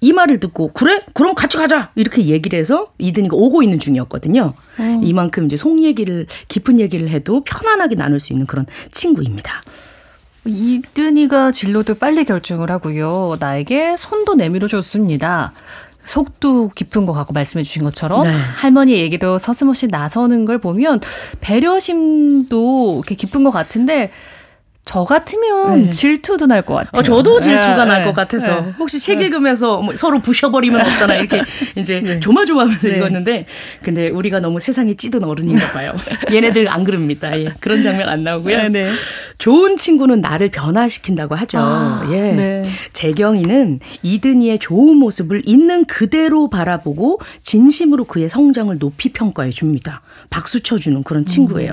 이 0.00 0.12
말을 0.12 0.40
듣고 0.40 0.72
그래? 0.72 1.00
그럼 1.14 1.34
같이 1.34 1.56
가자 1.56 1.90
이렇게 1.94 2.26
얘기를 2.26 2.58
해서 2.58 2.92
이든이가 2.98 3.34
오고 3.34 3.62
있는 3.62 3.78
중이었거든요. 3.78 4.52
이만큼 5.02 5.46
이제 5.46 5.56
속 5.56 5.82
얘기를 5.82 6.26
깊은 6.48 6.80
얘기를 6.80 7.08
해도 7.08 7.42
편안하게 7.44 7.94
나눌 7.96 8.20
수 8.20 8.32
있는 8.32 8.46
그런 8.46 8.66
친구입니다. 8.92 9.62
이든이가 10.44 11.52
진로도 11.52 11.94
빨리 11.94 12.24
결정을 12.24 12.70
하고요. 12.70 13.38
나에게 13.40 13.96
손도 13.96 14.34
내밀어 14.34 14.68
줬습니다. 14.68 15.54
속도 16.04 16.70
깊은 16.74 17.06
것 17.06 17.12
같고 17.12 17.32
말씀해 17.32 17.62
주신 17.62 17.82
것처럼 17.82 18.22
네. 18.22 18.32
할머니 18.32 18.94
얘기도 18.94 19.38
서슴없이 19.38 19.86
나서는 19.88 20.44
걸 20.44 20.58
보면 20.58 21.00
배려심도 21.40 22.96
이렇게 22.98 23.14
깊은 23.14 23.44
것 23.44 23.50
같은데 23.50 24.10
저 24.86 25.04
같으면 25.04 25.84
네. 25.84 25.90
질투도 25.90 26.46
날 26.46 26.62
것 26.64 26.74
같아요. 26.74 26.90
어, 27.00 27.02
저도 27.02 27.40
질투가 27.40 27.84
네, 27.84 27.92
날것 27.92 28.06
네. 28.06 28.12
같아서 28.12 28.60
네. 28.60 28.72
혹시 28.78 29.00
책 29.00 29.20
읽으면서 29.20 29.80
뭐 29.80 29.94
서로 29.96 30.20
부셔버리면 30.20 30.80
어떠나 30.80 31.16
이렇게 31.16 31.42
이제 31.76 32.20
조마조마하면서 32.20 32.88
네. 32.88 32.96
읽었는데 32.96 33.46
근데 33.82 34.08
우리가 34.08 34.40
너무 34.40 34.60
세상에 34.60 34.94
찌든 34.94 35.24
어른인가 35.24 35.72
봐요. 35.72 35.92
얘네들 36.32 36.68
안 36.68 36.84
그럽니다. 36.84 37.38
예. 37.38 37.52
그런 37.60 37.82
장면 37.82 38.08
안 38.08 38.22
나오고요. 38.24 38.56
네, 38.56 38.68
네. 38.68 38.90
좋은 39.38 39.76
친구는 39.76 40.20
나를 40.20 40.50
변화시킨다고 40.50 41.34
하죠. 41.34 41.58
아, 41.58 42.08
예. 42.12 42.32
네. 42.32 42.62
재경이는 42.92 43.80
이든이의 44.02 44.58
좋은 44.58 44.96
모습을 44.96 45.42
있는 45.44 45.84
그대로 45.86 46.48
바라보고 46.48 47.20
진심으로 47.42 48.04
그의 48.04 48.28
성장을 48.28 48.78
높이 48.78 49.12
평가해 49.12 49.50
줍니다. 49.50 50.02
박수 50.30 50.62
쳐주는 50.62 51.02
그런 51.02 51.26
친구예요. 51.26 51.72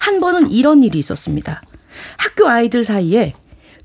한 0.00 0.20
번은 0.20 0.50
이런 0.50 0.82
일이 0.84 0.98
있었습니다. 0.98 1.62
학교 2.16 2.48
아이들 2.48 2.84
사이에 2.84 3.34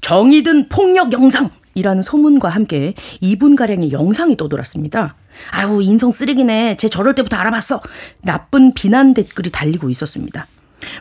정의든 0.02 0.70
폭력 0.70 1.14
영상이라는 1.14 2.02
소문과 2.04 2.50
함께 2.50 2.94
2분가량의 3.22 3.92
영상이 3.92 4.36
떠돌았습니다. 4.38 5.16
아유, 5.52 5.82
인성 5.82 6.12
쓰레기네. 6.12 6.76
쟤 6.78 6.88
저럴 6.88 7.16
때부터 7.16 7.38
알아봤어. 7.38 7.82
나쁜 8.22 8.74
비난 8.74 9.14
댓글이 9.14 9.52
달리고 9.52 9.90
있었습니다. 9.90 10.48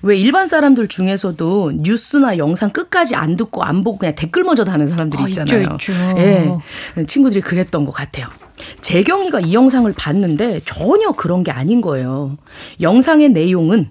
왜 0.03 0.17
일반 0.17 0.47
사람들 0.47 0.89
중에서도 0.89 1.73
뉴스나 1.77 2.37
영상 2.39 2.71
끝까지 2.71 3.15
안 3.17 3.37
듣고 3.37 3.63
안 3.65 3.83
보고 3.83 3.99
그냥 3.99 4.15
댓글 4.15 4.45
먼저 4.45 4.65
다는 4.65 4.87
사람들이 4.87 5.23
아, 5.23 5.29
있죠, 5.29 5.43
있잖아요. 5.43 5.69
있죠. 5.73 5.93
예. 6.19 7.07
친구들이 7.07 7.41
그랬던 7.41 7.85
것 7.85 7.93
같아요. 7.93 8.27
재경이가 8.83 9.41
이 9.41 9.55
영상을 9.55 9.91
봤는데 9.95 10.61
전혀 10.67 11.13
그런 11.13 11.43
게 11.43 11.51
아닌 11.51 11.81
거예요. 11.81 12.37
영상의 12.81 13.31
내용은 13.31 13.91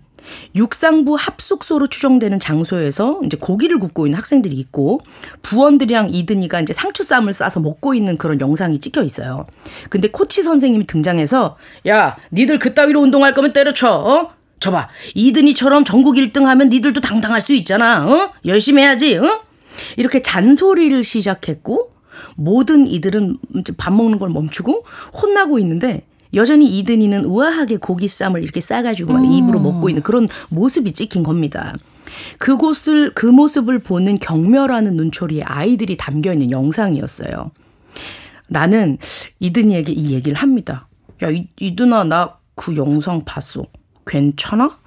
육상부 0.56 1.16
합숙소로 1.16 1.88
추정되는 1.88 2.40
장소에서 2.40 3.22
이제 3.26 3.38
고기를 3.38 3.80
굽고 3.80 4.08
있는 4.08 4.18
학생들이 4.18 4.56
있고 4.56 5.02
부원들이랑 5.42 6.10
이든이가 6.10 6.62
이제 6.62 6.74
상추 6.74 7.04
쌈을 7.04 7.34
싸서 7.34 7.60
먹고 7.60 7.94
있는 7.94 8.18
그런 8.18 8.40
영상이 8.40 8.80
찍혀 8.80 9.04
있어요. 9.04 9.48
근데 9.90 10.10
코치 10.10 10.44
선생님이 10.44 10.86
등장해서 10.86 11.58
야, 11.88 12.18
니들 12.32 12.60
그따위로 12.60 13.02
운동할 13.02 13.34
거면 13.34 13.54
때려쳐. 13.54 13.92
어? 13.92 14.34
저봐. 14.60 14.90
이든이처럼 15.16 15.86
전국 15.86 16.16
1등 16.16 16.44
하면 16.44 16.70
니들도 16.70 17.02
당당할 17.02 17.42
수 17.42 17.54
있잖아. 17.54 18.06
어? 18.06 18.34
열심히 18.46 18.82
해야지. 18.84 19.18
어? 19.18 19.42
이렇게 19.98 20.22
잔소리를 20.22 21.04
시작했고 21.04 21.92
모든 22.36 22.88
이들은 22.88 23.38
밥 23.78 23.94
먹는 23.94 24.20
걸 24.20 24.30
멈추고 24.30 24.86
혼나고 25.22 25.60
있는데 25.60 26.06
여전히 26.34 26.66
이든이는 26.80 27.26
우아하게 27.26 27.78
고기쌈을 27.78 28.44
이렇게 28.44 28.62
싸가지고 28.62 29.14
막 29.14 29.26
입으로 29.26 29.60
먹고 29.60 29.90
있는 29.90 30.04
그런 30.04 30.28
모습이 30.50 30.92
찍힌 30.92 31.24
겁니다. 31.24 31.76
그곳을 32.38 33.14
그 33.14 33.26
모습을 33.26 33.80
보는 33.80 34.16
경멸하는 34.16 34.96
눈초리에 34.96 35.44
아이들이 35.44 35.98
담겨 35.98 36.34
있는 36.34 36.52
영상이었어요. 36.52 37.52
나는 38.48 38.98
이든이에게 39.40 39.92
이 39.92 40.14
얘기를 40.14 40.38
합니다. 40.38 40.88
야 41.22 41.30
이, 41.30 41.48
이든아 41.60 42.04
나 42.06 42.40
그 42.60 42.76
영상 42.76 43.22
봤어. 43.24 43.64
괜찮아? 44.06 44.78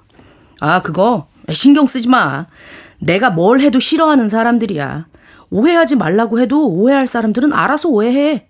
아 0.61 0.83
그거 0.83 1.27
신경 1.49 1.87
쓰지 1.87 2.07
마. 2.07 2.45
내가 2.99 3.31
뭘 3.31 3.61
해도 3.61 3.79
싫어하는 3.79 4.29
사람들이야. 4.29 5.07
오해하지 5.49 5.95
말라고 5.95 6.39
해도 6.39 6.69
오해할 6.69 7.07
사람들은 7.07 7.51
알아서 7.51 7.89
오해해. 7.89 8.47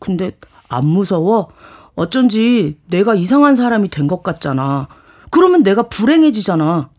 근데 0.00 0.32
안 0.70 0.86
무서워? 0.86 1.50
어쩐지 1.94 2.78
내가 2.88 3.14
이상한 3.14 3.54
사람이 3.56 3.88
된 3.90 4.06
것 4.06 4.22
같잖아. 4.22 4.88
그러면 5.30 5.62
내가 5.62 5.84
불행해지잖아. 5.84 6.90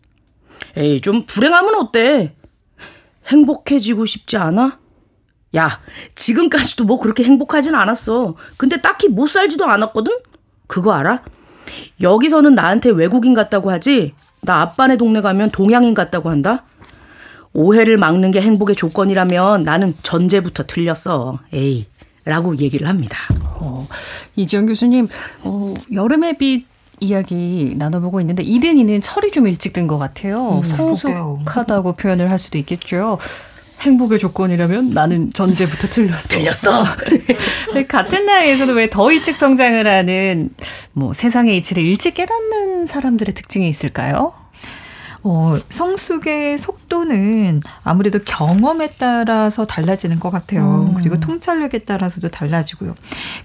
에이, 0.76 1.00
좀 1.00 1.24
불행하면 1.26 1.74
어때? 1.76 2.34
행복해지고 3.26 4.06
싶지 4.06 4.36
않아? 4.36 4.78
야, 5.56 5.80
지금까지도 6.14 6.84
뭐 6.84 6.98
그렇게 6.98 7.22
행복하진 7.24 7.74
않았어. 7.74 8.34
근데 8.56 8.80
딱히 8.80 9.08
못 9.08 9.28
살지도 9.28 9.64
않았거든? 9.66 10.12
그거 10.66 10.92
알아? 10.92 11.22
여기서는 12.00 12.54
나한테 12.54 12.90
외국인 12.90 13.34
같다고 13.34 13.70
하지? 13.70 14.14
나 14.42 14.60
아빠네 14.60 14.96
동네 14.96 15.20
가면 15.20 15.50
동양인 15.50 15.94
같다고 15.94 16.28
한다? 16.30 16.64
오해를 17.52 17.96
막는 17.98 18.32
게 18.32 18.40
행복의 18.40 18.74
조건이라면 18.74 19.62
나는 19.62 19.94
전제부터 20.02 20.64
틀렸어. 20.66 21.38
에이. 21.52 21.86
라고 22.24 22.56
얘기를 22.58 22.88
합니다. 22.88 23.18
어, 23.60 23.86
이지영 24.36 24.66
교수님, 24.66 25.08
어, 25.42 25.74
여름의 25.92 26.38
빛 26.38 26.66
이야기 27.00 27.74
나눠보고 27.76 28.20
있는데 28.20 28.42
이든이는 28.44 29.00
철이 29.00 29.30
좀 29.32 29.46
일찍 29.48 29.72
든 29.72 29.86
것 29.88 29.98
같아요. 29.98 30.58
음, 30.58 30.62
성숙하다고 30.62 31.94
표현을 31.96 32.30
할 32.30 32.38
수도 32.38 32.56
있겠죠. 32.58 33.18
행복의 33.80 34.18
조건이라면 34.18 34.90
나는 34.90 35.32
전제부터 35.32 35.88
틀렸어. 35.88 36.28
틀렸어. 36.28 36.84
같은 37.88 38.24
나이에서도 38.24 38.72
왜 38.72 38.88
더 38.88 39.10
일찍 39.12 39.36
성장을 39.36 39.86
하는 39.86 40.50
뭐 40.92 41.12
세상의 41.12 41.58
이치를 41.58 41.84
일찍 41.84 42.14
깨닫는 42.14 42.86
사람들의 42.86 43.34
특징이 43.34 43.68
있을까요? 43.68 44.32
어, 45.26 45.56
성숙의 45.70 46.58
속도는 46.58 47.62
아무래도 47.82 48.18
경험에 48.22 48.90
따라서 48.98 49.64
달라지는 49.64 50.20
것 50.20 50.30
같아요. 50.30 50.90
음. 50.90 50.94
그리고 50.94 51.16
통찰력에 51.16 51.78
따라서도 51.78 52.28
달라지고요. 52.28 52.94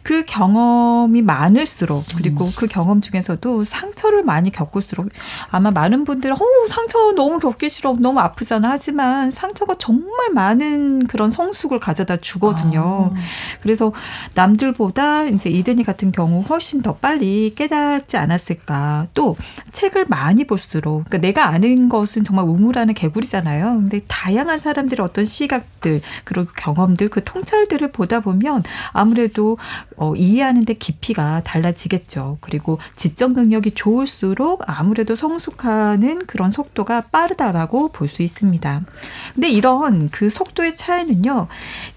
그 0.03 0.25
경험이 0.25 1.21
많을수록 1.21 2.03
그리고 2.17 2.45
음. 2.45 2.51
그 2.57 2.67
경험 2.67 2.99
중에서도 2.99 3.63
상처를 3.63 4.23
많이 4.23 4.51
겪을수록 4.51 5.07
아마 5.51 5.71
많은 5.71 6.03
분들은 6.03 6.35
어, 6.35 6.39
상처 6.67 7.13
너무 7.13 7.39
겪기 7.39 7.69
싫어. 7.69 7.93
너무 7.93 8.19
아프잖아. 8.19 8.71
하지만 8.71 9.31
상처가 9.31 9.75
정말 9.75 10.31
많은 10.33 11.07
그런 11.07 11.29
성숙을 11.29 11.79
가져다 11.79 12.17
주거든요. 12.17 13.13
아. 13.15 13.19
그래서 13.61 13.93
남들보다 14.33 15.23
이제 15.25 15.49
이든이 15.49 15.85
같은 15.85 16.11
경우 16.11 16.41
훨씬 16.41 16.81
더 16.81 16.95
빨리 16.95 17.53
깨닫지 17.55 18.17
않았을까. 18.17 19.07
또 19.13 19.37
책을 19.71 20.07
많이 20.09 20.43
볼수록 20.43 21.05
그러니까 21.05 21.19
내가 21.19 21.47
아는 21.47 21.68
다른 21.69 21.87
것은 21.87 22.23
정말 22.23 22.45
우물하는 22.45 22.95
개구리잖아요. 22.95 23.81
근데 23.81 23.99
다양한 24.07 24.57
사람들의 24.57 25.03
어떤 25.03 25.23
시각들 25.23 26.01
그리고 26.23 26.51
경험들 26.57 27.09
그 27.09 27.23
통찰들을 27.23 27.91
보다 27.91 28.21
보면 28.21 28.63
아무래도 28.91 29.59
어, 29.95 30.15
이해하는데 30.15 30.73
깊이가 30.73 31.43
달라지겠죠. 31.43 32.39
그리고 32.41 32.79
지적 32.95 33.33
능력이 33.33 33.71
좋을수록 33.71 34.63
아무래도 34.65 35.13
성숙하는 35.15 36.25
그런 36.25 36.49
속도가 36.49 37.01
빠르다라고 37.11 37.91
볼 37.91 38.09
수 38.09 38.23
있습니다. 38.23 38.81
근데 39.35 39.49
이런 39.49 40.09
그 40.09 40.29
속도의 40.29 40.75
차이는요 40.75 41.45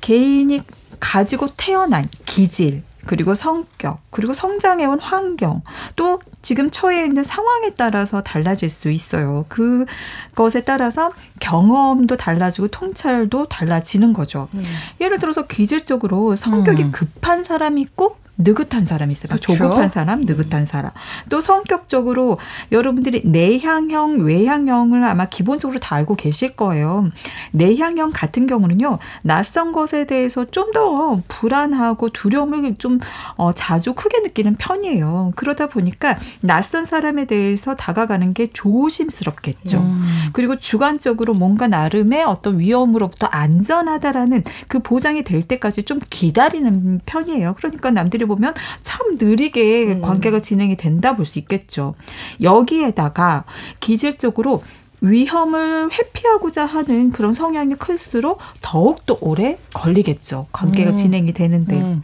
개인이 0.03 0.61
가지고 1.01 1.49
태어난 1.57 2.07
기질 2.27 2.83
그리고 3.07 3.35
성격, 3.35 4.01
그리고 4.11 4.33
성장해온 4.33 5.01
환경, 5.01 5.63
또 5.97 6.21
지금 6.41 6.71
처해 6.71 7.05
있는 7.05 7.23
상황에 7.23 7.71
따라서 7.77 8.23
달라질 8.23 8.69
수 8.69 8.91
있어요. 8.91 9.45
그것에 9.49 10.63
따라서 10.63 11.11
경험도 11.41 12.17
달라지고 12.17 12.69
통찰도 12.69 13.49
달라지는 13.49 14.13
거죠. 14.13 14.49
음. 14.55 14.63
예를 15.01 15.19
들어서 15.19 15.47
기질적으로 15.47 16.37
성격이 16.37 16.85
음. 16.85 16.93
급한 16.93 17.43
사람이 17.45 17.81
있고 17.81 18.17
느긋한 18.39 18.85
사람이 18.85 19.13
있어요. 19.13 19.29
그렇죠? 19.29 19.53
조급한 19.55 19.89
사람, 19.89 20.23
느긋한 20.23 20.65
사람. 20.65 20.91
또 21.29 21.41
성격적으로 21.41 22.39
여러분들이 22.73 23.23
내향형, 23.25 24.21
외향형을 24.21 25.05
아마 25.05 25.27
기본적으로 25.27 25.79
다 25.79 25.95
알고 25.97 26.17
계실 26.17 26.57
거예요. 26.57 27.09
내향형 27.53 28.11
같은 28.13 28.47
경우는요, 28.47 28.99
낯선 29.23 29.71
것에 29.73 30.07
대해서 30.07 30.45
좀 30.51 30.73
더 30.73 31.21
불안하고 31.29 32.09
두려움을 32.11 32.75
좀 32.77 32.99
어, 33.37 33.53
자주 33.53 33.95
크게 33.95 34.21
느끼는 34.21 34.55
편이에요. 34.55 35.33
그러다 35.37 35.67
보니까 35.67 36.19
낯선 36.41 36.85
사람에 36.85 37.27
대해서 37.27 37.75
다가가는 37.77 38.33
게 38.35 38.47
조심스럽겠죠. 38.53 39.79
음. 39.79 40.03
그리고 40.33 40.57
주관적으로 40.59 41.35
뭔가 41.35 41.69
나름의 41.69 42.25
어떤 42.25 42.59
위험으로부터 42.59 43.27
안전하다라는 43.27 44.45
그 44.69 44.79
보장이 44.81 45.23
될 45.25 45.43
때까지 45.43 45.83
좀 45.85 46.01
기다리는 46.11 47.01
편이에요. 47.05 47.55
그러니까 47.59 47.91
남들이 47.91 48.22
보면 48.27 48.55
참 48.81 49.17
느리게 49.19 49.95
음. 49.95 50.03
관계가 50.03 50.41
진행이 50.41 50.77
된다 50.77 51.17
볼 51.17 51.25
수 51.25 51.39
있겠죠. 51.39 51.95
여기에다가 52.41 53.45
기질적으로 53.81 54.63
위험을 55.01 55.91
회피하고자 55.93 56.65
하는 56.65 57.11
그런 57.11 57.33
성향이 57.33 57.75
클수록 57.75 58.39
더욱더 58.61 59.17
오래 59.21 59.59
걸리겠죠. 59.75 60.47
관계가 60.53 60.91
음. 60.91 60.97
진행이 60.97 61.33
되는데. 61.33 61.77
음. 61.77 62.03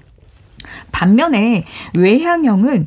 반면에 0.92 1.64
외향형은 1.94 2.87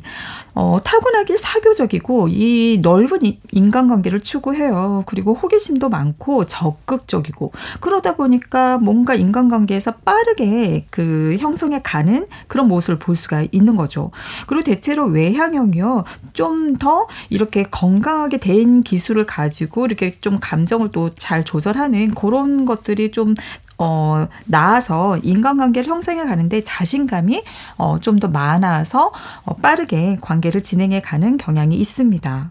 어, 0.54 0.78
타고나길 0.84 1.38
사교적이고 1.38 2.28
이 2.28 2.78
넓은 2.82 3.18
인간관계를 3.52 4.20
추구해요. 4.20 5.04
그리고 5.06 5.32
호기심도 5.34 5.88
많고 5.88 6.44
적극적이고 6.44 7.52
그러다 7.80 8.16
보니까 8.16 8.78
뭔가 8.78 9.14
인간관계에서 9.14 9.92
빠르게 10.04 10.86
그 10.90 11.36
형성해 11.38 11.80
가는 11.82 12.26
그런 12.48 12.68
모습을 12.68 12.98
볼 12.98 13.16
수가 13.16 13.46
있는 13.52 13.76
거죠. 13.76 14.10
그리고 14.46 14.62
대체로 14.64 15.06
외향형이요. 15.06 16.04
좀 16.32 16.72
더 16.78 17.06
이렇게 17.30 17.62
건강하게 17.64 18.38
된 18.38 18.82
기술을 18.82 19.26
가지고 19.26 19.84
이렇게 19.86 20.10
좀 20.10 20.38
감정을 20.40 20.90
또 20.90 21.10
잘 21.16 21.44
조절하는 21.44 22.14
그런 22.14 22.64
것들이 22.64 23.10
좀 23.12 23.34
어, 23.78 24.26
나아서 24.46 25.18
인간관계를 25.18 25.88
형성해 25.90 26.24
가는데 26.24 26.62
자신감이 26.62 27.42
어, 27.78 27.98
좀 28.00 28.18
더 28.20 28.28
많아서 28.28 29.12
어, 29.44 29.54
빠르게 29.56 30.18
관계 30.20 30.41
를 30.50 30.60
진행해 30.62 31.00
가는 31.00 31.36
경향이 31.36 31.76
있습니다. 31.76 32.50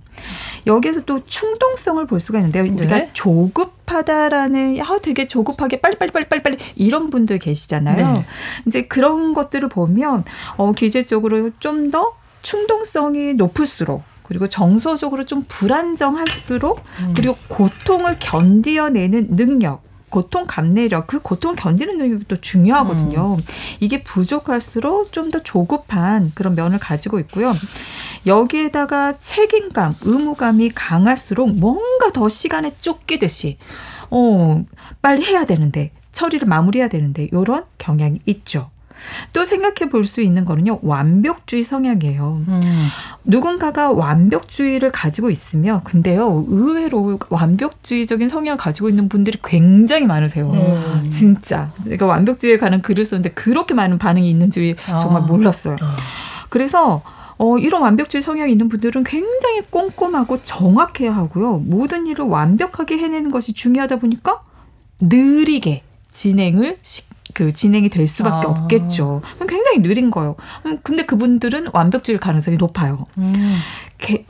여기에서 0.66 1.02
또 1.02 1.26
충동성을 1.26 2.06
볼 2.08 2.20
수가 2.20 2.40
있는데요. 2.40 2.64
네. 2.64 2.70
우리가 2.70 3.14
조급하다라는 3.14 4.80
아 4.82 4.98
되게 5.02 5.28
조급하게 5.28 5.82
빨리 5.82 5.98
빨리 5.98 6.12
빨리 6.12 6.26
빨리 6.26 6.42
빨리 6.42 6.58
이런 6.76 7.10
분들 7.10 7.40
계시잖아요. 7.40 8.14
네. 8.14 8.26
이제 8.66 8.84
그런 8.84 9.34
것들을 9.34 9.68
보면 9.70 10.24
어 10.58 10.72
기질적으로 10.72 11.52
좀 11.60 11.92
더 11.92 12.14
충동성이 12.42 13.34
높을수록 13.34 14.04
그리고 14.24 14.48
정서적으로 14.48 15.26
좀 15.26 15.44
불안정할수록 15.48 16.82
음. 17.02 17.14
그리고 17.16 17.36
고통을 17.50 18.18
견디어내는 18.20 19.36
능력 19.36 19.84
고통 20.12 20.44
감내력, 20.46 21.08
그 21.08 21.20
고통 21.20 21.56
견디는 21.56 21.98
능력이 21.98 22.26
또 22.28 22.36
중요하거든요. 22.36 23.36
음. 23.36 23.44
이게 23.80 24.04
부족할수록 24.04 25.12
좀 25.12 25.32
더 25.32 25.42
조급한 25.42 26.32
그런 26.36 26.54
면을 26.56 26.78
가지고 26.78 27.18
있고요. 27.22 27.54
여기에다가 28.28 29.14
책임감, 29.20 29.96
의무감이 30.02 30.72
강할수록 30.76 31.56
뭔가 31.56 32.12
더 32.14 32.28
시간에 32.30 32.72
쫓기듯이, 32.82 33.58
어, 34.10 34.64
빨리 35.02 35.24
해야 35.26 35.46
되는데, 35.46 35.92
처리를 36.12 36.48
마무리해야 36.48 36.90
되는데, 36.90 37.30
이런 37.32 37.64
경향이 37.78 38.20
있죠. 38.26 38.70
또 39.34 39.44
생각해 39.46 39.90
볼 39.90 40.06
수 40.06 40.22
있는 40.22 40.46
거는요, 40.46 40.80
완벽주의 40.82 41.64
성향이에요. 41.64 42.42
음. 42.48 42.88
누군가가 43.24 43.92
완벽주의를 43.92 44.92
가지고 44.92 45.30
있으며, 45.30 45.82
근데요, 45.84 46.46
의외로 46.48 47.20
완벽주의적인 47.30 48.28
성향을 48.28 48.58
가지고 48.58 48.90
있는 48.90 49.08
분들이 49.10 49.38
굉장히 49.44 50.06
많으세요. 50.08 50.50
음. 50.52 51.10
진짜. 51.10 51.72
제가 51.84 52.06
완벽주의에 52.06 52.58
관한 52.58 52.82
글을 52.82 53.06
썼는데, 53.06 53.32
그렇게 53.32 53.74
많은 53.74 53.98
반응이 53.98 54.30
있는지 54.30 54.76
정말 55.00 55.22
아. 55.22 55.26
몰랐어요. 55.26 55.78
아. 55.82 55.96
그래서, 56.50 57.02
어, 57.38 57.58
이런 57.58 57.82
완벽주의 57.82 58.22
성향이 58.22 58.52
있는 58.52 58.70
분들은 58.70 59.04
굉장히 59.04 59.62
꼼꼼하고 59.70 60.38
정확해야 60.44 61.16
하고요. 61.16 61.58
모든 61.60 62.06
일을 62.06 62.26
완벽하게 62.26 62.98
해내는 62.98 63.32
것이 63.32 63.54
중요하다 63.54 63.96
보니까 63.98 64.42
느리게 65.00 65.84
진행을 66.12 66.78
시 66.82 67.04
그 67.34 67.52
진행이 67.52 67.90
될 67.90 68.08
수밖에 68.08 68.48
아. 68.48 68.50
없겠죠. 68.50 69.22
굉장히 69.48 69.82
느린 69.82 70.12
거예요. 70.12 70.36
음, 70.66 70.80
근데 70.84 71.06
그분들은 71.06 71.68
완벽주의 71.74 72.20
가능성이 72.20 72.58
높아요. 72.58 73.06
음. 73.18 73.58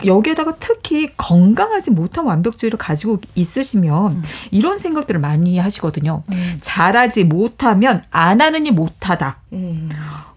여기에다가 0.05 0.55
특히 0.59 1.09
건강하지 1.15 1.91
못한 1.91 2.25
완벽주의를 2.25 2.77
가지고 2.77 3.19
있으시면 3.35 4.11
음. 4.11 4.21
이런 4.51 4.77
생각들을 4.77 5.19
많이 5.19 5.57
하시거든요. 5.57 6.23
음. 6.31 6.59
잘하지 6.61 7.23
못하면 7.23 8.03
안 8.11 8.41
하느니 8.41 8.71
못하다. 8.71 9.37
음. 9.53 9.89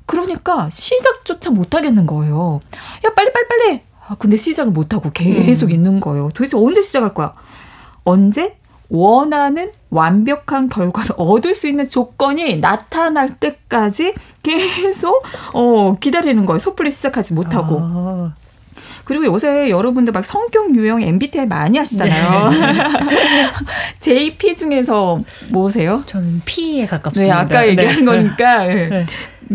그러니까 0.07 0.69
시작조차 0.71 1.51
못하겠는 1.51 2.07
거예요. 2.07 2.61
야 3.05 3.11
빨리 3.15 3.33
빨리 3.33 3.49
빨리. 3.49 3.81
아, 4.07 4.15
근데 4.17 4.37
시작을 4.37 4.73
못하고 4.73 5.11
계속 5.13 5.67
음. 5.67 5.71
있는 5.71 6.01
거예요. 6.01 6.29
도대체 6.35 6.57
언제 6.57 6.83
시작할 6.83 7.15
거야? 7.15 7.33
언제 8.05 8.59
원하는 8.89 9.73
완벽한 9.95 10.69
결과를 10.69 11.13
얻을 11.17 11.55
수 11.55 11.69
있는 11.69 11.89
조건이 11.89 12.59
나타날 12.59 13.31
때까지 13.31 14.15
계속 14.43 15.23
어 15.55 15.95
기다리는 15.99 16.45
거예요. 16.45 16.59
섣불리 16.59 16.91
시작하지 16.91 17.35
못하고. 17.35 17.79
아. 17.81 18.35
그리고 19.05 19.27
요새 19.27 19.69
여러분들 19.69 20.13
막 20.13 20.25
성격 20.25 20.75
유형 20.75 21.01
MBTI 21.03 21.47
많이 21.47 21.79
하시잖아요. 21.79 22.51
네. 22.51 22.73
JP 24.01 24.57
중에서 24.57 25.21
뭐세요? 25.53 26.03
저는 26.07 26.41
P에 26.45 26.87
가깝습니다. 26.87 27.35
네, 27.35 27.41
아까 27.41 27.69
얘기한 27.69 27.99
네. 27.99 28.05
거니까. 28.05 28.65
네. 28.65 29.07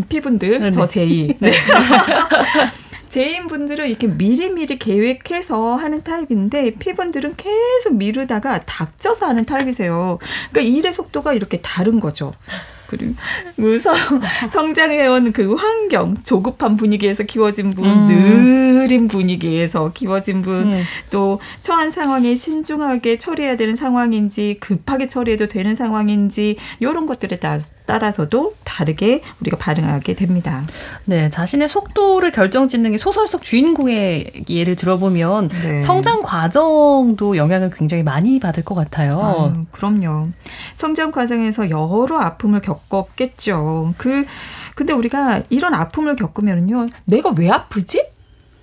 P분들, 0.07 0.59
네. 0.59 0.71
저 0.71 0.87
J. 0.87 1.35
네. 1.39 1.51
제인분들은 3.09 3.87
이렇게 3.87 4.07
미리미리 4.07 4.77
계획해서 4.77 5.75
하는 5.75 6.01
타입인데 6.01 6.71
P분들은 6.71 7.35
계속 7.35 7.95
미루다가 7.95 8.59
닥쳐서 8.61 9.27
하는 9.27 9.45
타입이세요. 9.45 10.19
그러니까 10.51 10.77
일의 10.77 10.93
속도가 10.93 11.33
이렇게 11.33 11.59
다른 11.61 11.99
거죠. 11.99 12.33
그리고 12.89 13.13
무성 13.55 13.93
성장해온 14.49 15.31
그 15.31 15.53
환경 15.53 16.15
조급한 16.23 16.75
분위기에서 16.75 17.23
키워진 17.23 17.69
분 17.69 17.85
음. 17.85 18.07
느린 18.07 19.07
분위기에서 19.07 19.91
키워진 19.93 20.41
분또 20.41 21.33
음. 21.33 21.37
처한 21.61 21.91
상황에 21.91 22.33
신중하게 22.33 23.19
처리해야 23.19 23.55
되는 23.55 23.75
상황인지 23.75 24.57
급하게 24.59 25.07
처리해도 25.07 25.47
되는 25.47 25.75
상황인지 25.75 26.57
이런 26.79 27.05
것들에 27.05 27.39
따라서도 27.85 28.55
다르게 28.63 29.21
우리가 29.41 29.57
반응하게 29.57 30.15
됩니다. 30.15 30.63
네, 31.05 31.29
자신의 31.29 31.69
속도를 31.69 32.31
결정짓는 32.31 32.93
게 32.93 32.97
소설 32.97 33.27
속 33.27 33.43
주인공의 33.43 34.45
예를 34.49 34.75
들어보면 34.75 35.49
네. 35.49 35.79
성장 35.81 36.23
과정도 36.23 37.37
영향을 37.37 37.69
굉장히 37.69 38.01
많이 38.01 38.39
받을 38.39 38.63
것 38.63 38.73
같아요. 38.73 39.51
아유, 39.53 39.65
그럼요. 39.71 40.29
성장 40.73 41.11
과정에서 41.11 41.69
여러 41.69 42.19
아픔을 42.19 42.61
겪 42.61 42.78
겪었겠죠. 42.89 43.93
그 43.97 44.25
근데 44.75 44.93
우리가 44.93 45.43
이런 45.49 45.73
아픔을 45.73 46.15
겪으면요, 46.15 46.85
내가 47.05 47.31
왜 47.31 47.49
아프지? 47.49 48.05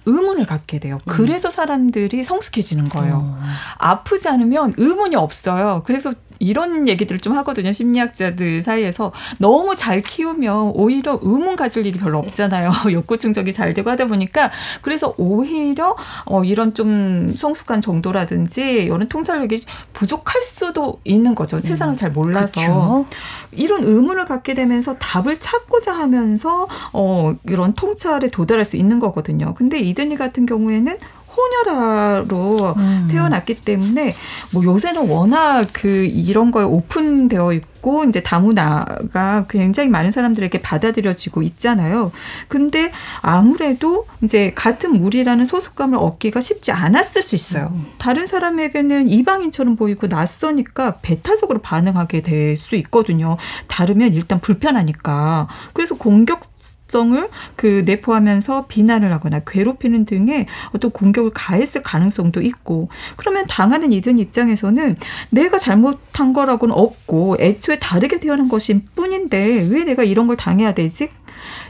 의문을 0.07 0.47
갖게 0.47 0.79
돼요. 0.79 0.95
음. 0.95 1.07
그래서 1.07 1.51
사람들이 1.51 2.23
성숙해지는 2.23 2.89
거예요. 2.89 3.17
어. 3.17 3.43
아프지 3.79 4.29
않으면 4.29 4.73
의문이 4.77 5.17
없어요. 5.17 5.83
그래서 5.85 6.13
이런 6.39 6.89
얘기들을 6.89 7.21
좀 7.21 7.33
하거든요. 7.39 7.73
심리학자들 7.73 8.63
사이에서 8.63 9.13
너무 9.39 9.77
잘 9.77 10.01
키우면 10.01 10.73
오히려 10.75 11.19
의문 11.23 11.57
가질 11.57 11.87
일이 11.87 11.99
별로 11.99 12.19
없잖아요. 12.19 12.71
욕구 12.93 13.19
충족이 13.19 13.53
잘 13.53 13.75
되고 13.75 13.91
하다 13.91 14.07
보니까 14.07 14.51
그래서 14.83 15.15
오히려 15.17 15.97
어 16.25 16.45
이런 16.45 16.75
좀 16.75 17.33
성숙한 17.37 17.81
정도라든지 17.81 18.85
이런 18.85 19.09
통찰력이 19.09 19.65
부족할 19.93 20.43
수도 20.43 21.01
있는 21.05 21.35
거죠. 21.35 21.59
세상을 21.59 21.95
음. 21.95 21.97
잘 21.97 22.11
몰라서 22.11 22.61
그쵸? 22.61 23.07
이런 23.53 23.85
의문을 23.85 24.25
갖게 24.25 24.55
되면서 24.55 24.97
답을 24.99 25.39
찾고자 25.41 25.93
하면서 25.95 26.69
어 26.93 27.35
이런 27.45 27.73
통찰에 27.75 28.29
도달할 28.29 28.65
수 28.65 28.77
있는 28.77 28.99
거거든요. 28.99 29.55
근데 29.55 29.79
이든이 29.79 30.17
같은 30.17 30.47
경우에는 30.47 30.97
호녀라로 31.37 32.75
음. 32.77 33.09
태어났기 33.11 33.63
때문에 33.63 34.15
뭐 34.53 34.65
요새는 34.65 35.09
워낙 35.09 35.69
그 35.73 36.05
이런 36.05 36.51
거에 36.51 36.65
오픈되어 36.65 37.53
있고 37.53 38.05
이제 38.05 38.21
다문화가 38.23 39.47
굉장히 39.49 39.89
많은 39.89 40.11
사람들에게 40.11 40.61
받아들여지고 40.61 41.43
있잖아요. 41.43 42.11
근데 42.49 42.91
아무래도 43.21 44.07
이제 44.23 44.51
같은 44.55 44.93
물이라는 44.99 45.45
소속감을 45.45 45.97
얻기가 45.99 46.41
쉽지 46.41 46.73
않았을 46.73 47.23
수 47.23 47.37
있어요. 47.37 47.69
음. 47.73 47.87
다른 47.99 48.27
사람에게는 48.27 49.09
이방인처럼 49.09 49.77
보이고 49.77 50.07
낯서니까 50.09 50.99
배타적으로 51.03 51.61
반응하게 51.61 52.23
될 52.23 52.57
수 52.57 52.75
있거든요. 52.77 53.37
다르면 53.69 54.15
일단 54.15 54.41
불편하니까. 54.41 55.49
그래서 55.73 55.95
공격 55.95 56.41
정을 56.89 57.29
그 57.57 57.83
내포하면서 57.85 58.67
비난을 58.67 59.13
하거나 59.13 59.41
괴롭히는 59.41 60.05
등의 60.05 60.47
어떤 60.73 60.91
공격을 60.91 61.31
가했을 61.35 61.83
가능성도 61.83 62.43
있고 62.43 62.89
그러면 63.17 63.47
당하는 63.47 63.93
이들 63.93 64.19
입장에서는 64.19 64.97
내가 65.31 65.59
잘못한 65.59 66.33
거라고는 66.33 66.75
없고 66.75 67.37
애초에 67.41 67.79
다르게 67.79 68.21
태어난 68.21 68.49
것인 68.49 68.87
뿐인데 68.95 69.69
왜 69.71 69.85
내가 69.85 70.05
이런 70.05 70.27
걸 70.27 70.37
당해야 70.37 70.75
되지? 70.75 71.11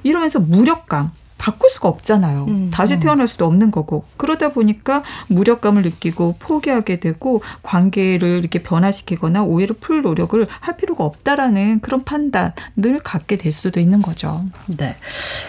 이러면서 0.03 0.41
무력감 0.41 1.11
바꿀 1.39 1.71
수가 1.71 1.89
없잖아요. 1.89 2.45
음, 2.45 2.71
다시 2.71 2.95
음. 2.95 3.01
태어날 3.01 3.29
수도 3.29 3.47
없는 3.47 3.71
거고. 3.71 4.05
그러다 4.17 4.51
보니까 4.51 5.03
무력감을 5.29 5.83
느끼고 5.83 6.37
포기하게 6.39 7.01
되고 7.01 7.43
관계를 7.63 8.39
이렇게 8.39 8.63
변화시키거나 8.63 9.43
오해를 9.43 9.77
풀 9.79 10.03
노력을 10.03 10.47
할 10.61 10.77
필요가 10.77 11.05
없다라는 11.05 11.81
그런 11.81 12.05
판단을 12.05 13.01
갖게 13.03 13.37
될 13.37 13.53
수도 13.53 13.81
있는 13.81 14.03
거죠. 14.03 14.45
네. 14.67 14.97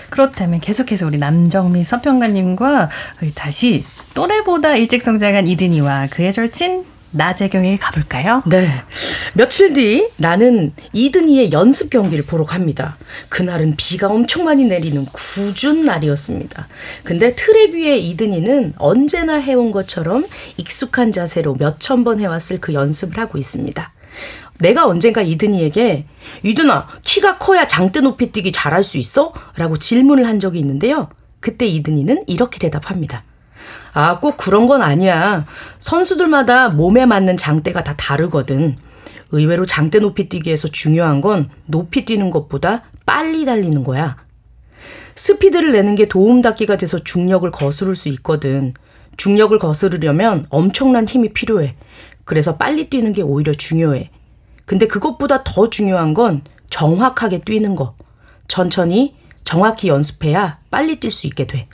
그렇다면 0.09 0.59
계속해서 0.59 1.07
우리 1.07 1.17
남정미 1.17 1.83
서평가님과 1.83 2.89
다시 3.35 3.83
또래보다 4.13 4.75
일찍 4.75 5.01
성장한 5.01 5.47
이든이와 5.47 6.07
그의 6.07 6.33
절친 6.33 6.96
나재경에 7.11 7.77
가볼까요? 7.77 8.43
네. 8.45 8.69
며칠 9.33 9.73
뒤 9.73 10.09
나는 10.17 10.73
이든이의 10.93 11.51
연습 11.51 11.89
경기를 11.89 12.25
보러 12.25 12.45
갑니다. 12.45 12.97
그날은 13.29 13.75
비가 13.77 14.07
엄청 14.07 14.43
많이 14.43 14.65
내리는 14.65 15.05
궂은 15.05 15.85
날이었습니다. 15.85 16.67
근데 17.03 17.35
트랙 17.35 17.73
위에 17.75 17.97
이든이는 17.97 18.73
언제나 18.77 19.35
해온 19.35 19.71
것처럼 19.71 20.25
익숙한 20.57 21.11
자세로 21.11 21.55
몇천 21.59 22.03
번 22.03 22.19
해왔을 22.19 22.59
그 22.59 22.73
연습을 22.73 23.17
하고 23.17 23.37
있습니다. 23.37 23.93
내가 24.59 24.87
언젠가 24.87 25.21
이든이에게 25.21 26.05
이든아 26.43 26.87
키가 27.03 27.37
커야 27.37 27.67
장대 27.67 28.01
높이 28.01 28.31
뛰기 28.31 28.51
잘할 28.51 28.83
수 28.83 28.97
있어? 28.97 29.33
라고 29.55 29.77
질문을 29.77 30.25
한 30.25 30.39
적이 30.39 30.59
있는데요. 30.59 31.09
그때 31.39 31.67
이든이는 31.67 32.23
이렇게 32.27 32.57
대답합니다. 32.57 33.23
아, 33.97 34.19
꼭 34.19 34.37
그런 34.37 34.67
건 34.67 34.83
아니야. 34.83 35.47
선수들마다 35.79 36.69
몸에 36.69 37.07
맞는 37.07 37.35
장대가 37.35 37.83
다 37.83 37.95
다르거든. 37.97 38.77
의외로 39.31 39.65
장대 39.65 39.97
높이 39.97 40.29
뛰기에서 40.29 40.67
중요한 40.67 41.19
건 41.19 41.49
높이 41.65 42.05
뛰는 42.05 42.29
것보다 42.29 42.83
빨리 43.07 43.43
달리는 43.43 43.83
거야. 43.83 44.17
스피드를 45.15 45.71
내는 45.71 45.95
게 45.95 46.07
도움 46.07 46.43
닫기가 46.43 46.77
돼서 46.77 46.99
중력을 46.99 47.49
거스를 47.49 47.95
수 47.95 48.07
있거든. 48.09 48.75
중력을 49.17 49.57
거스르려면 49.57 50.45
엄청난 50.51 51.07
힘이 51.07 51.33
필요해. 51.33 51.75
그래서 52.23 52.55
빨리 52.55 52.91
뛰는 52.91 53.13
게 53.13 53.23
오히려 53.23 53.51
중요해. 53.51 54.11
근데 54.67 54.85
그것보다 54.85 55.43
더 55.43 55.71
중요한 55.71 56.13
건 56.13 56.43
정확하게 56.69 57.39
뛰는 57.39 57.75
거. 57.75 57.95
천천히 58.47 59.15
정확히 59.43 59.87
연습해야 59.87 60.59
빨리 60.69 60.99
뛸 60.99 61.09
수 61.09 61.25
있게 61.25 61.47
돼. 61.47 61.67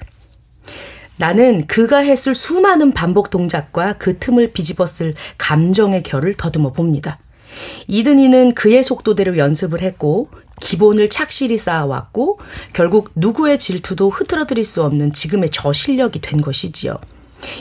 나는 1.18 1.68
그가 1.68 2.00
했을 2.00 2.34
수많은 2.34 2.94
반복 2.94 3.30
동작과 3.30 3.94
그 3.94 4.18
틈을 4.18 4.52
비집었을 4.54 5.14
감정의 5.38 6.04
결을 6.04 6.34
더듬어 6.34 6.74
봅니다. 6.74 7.20
이든이는 7.88 8.56
그의 8.56 8.84
속도대로 8.84 9.38
연습을 9.38 9.82
했고 9.82 10.30
기본을 10.60 11.10
착실히 11.10 11.58
쌓아왔고 11.58 12.40
결국 12.74 13.12
누구의 13.16 13.60
질투도 13.60 14.10
흐트러뜨릴 14.10 14.66
수 14.66 14.84
없는 14.84 15.14
지금의 15.14 15.50
저 15.52 15.72
실력이 15.72 16.20
된 16.20 16.42
것이지요. 16.42 16.98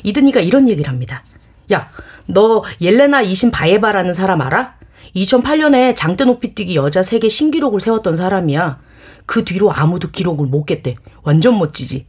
이든이가 0.04 0.40
이런 0.40 0.68
얘기를 0.68 0.90
합니다. 0.90 1.24
야, 1.72 1.90
너 2.26 2.64
옐레나 2.80 3.22
이신 3.22 3.50
바예바라는 3.50 4.14
사람 4.14 4.40
알아? 4.40 4.74
2008년에 5.16 5.94
장대 5.96 6.24
높이 6.24 6.54
뛰기 6.54 6.76
여자 6.76 7.02
세계 7.02 7.28
신기록을 7.28 7.80
세웠던 7.80 8.16
사람이야. 8.16 8.78
그 9.26 9.44
뒤로 9.44 9.72
아무도 9.72 10.10
기록을 10.10 10.46
못 10.46 10.64
깼대. 10.64 10.96
완전 11.22 11.58
멋지지. 11.58 12.06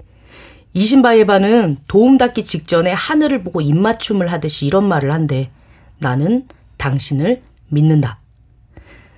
이신바예바는 0.74 1.78
도움 1.88 2.18
닫기 2.18 2.44
직전에 2.44 2.92
하늘을 2.92 3.44
보고 3.44 3.62
입맞춤을 3.62 4.32
하듯이 4.32 4.66
이런 4.66 4.88
말을 4.88 5.12
한대. 5.12 5.52
나는 6.00 6.48
당신을 6.78 7.44
믿는다. 7.70 8.20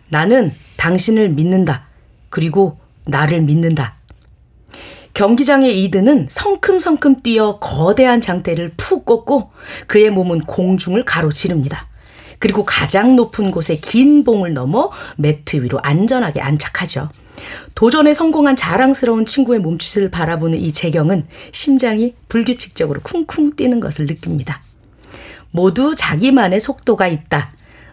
나는 0.10 0.54
당신을 0.78 1.30
믿는다. 1.30 1.88
그리고 2.30 2.78
나를 3.06 3.42
믿는다. 3.42 3.96
경기장의 5.14 5.82
이드는 5.84 6.28
성큼성큼 6.30 7.22
뛰어 7.22 7.58
거대한 7.60 8.20
장대를 8.20 8.74
푹 8.76 9.06
꽂고 9.06 9.52
그의 9.88 10.10
몸은 10.10 10.42
공중을 10.42 11.06
가로지릅니다. 11.06 11.88
그리고 12.46 12.64
가장 12.64 13.16
높은 13.16 13.50
곳에 13.50 13.78
긴 13.78 14.24
봉을 14.24 14.54
넘어 14.54 14.92
매트 15.16 15.64
위로 15.64 15.80
안전하게 15.82 16.42
안착하죠. 16.42 17.10
도전에 17.74 18.14
성공한 18.14 18.56
자랑스러운 18.56 19.26
친구의 19.26 19.60
몸짓을 19.62 20.12
바라보는 20.12 20.60
이 20.60 20.72
재경은 20.72 21.26
심장이 21.52 22.14
불규칙적으로 22.28 23.02
쿵쿵 23.02 23.56
뛰는 23.56 23.80
것을 23.80 24.06
느낍니다. 24.06 24.62
모두 25.50 25.96
자기만의 25.96 26.60
속도가 26.60 27.08
있다. 27.08 27.52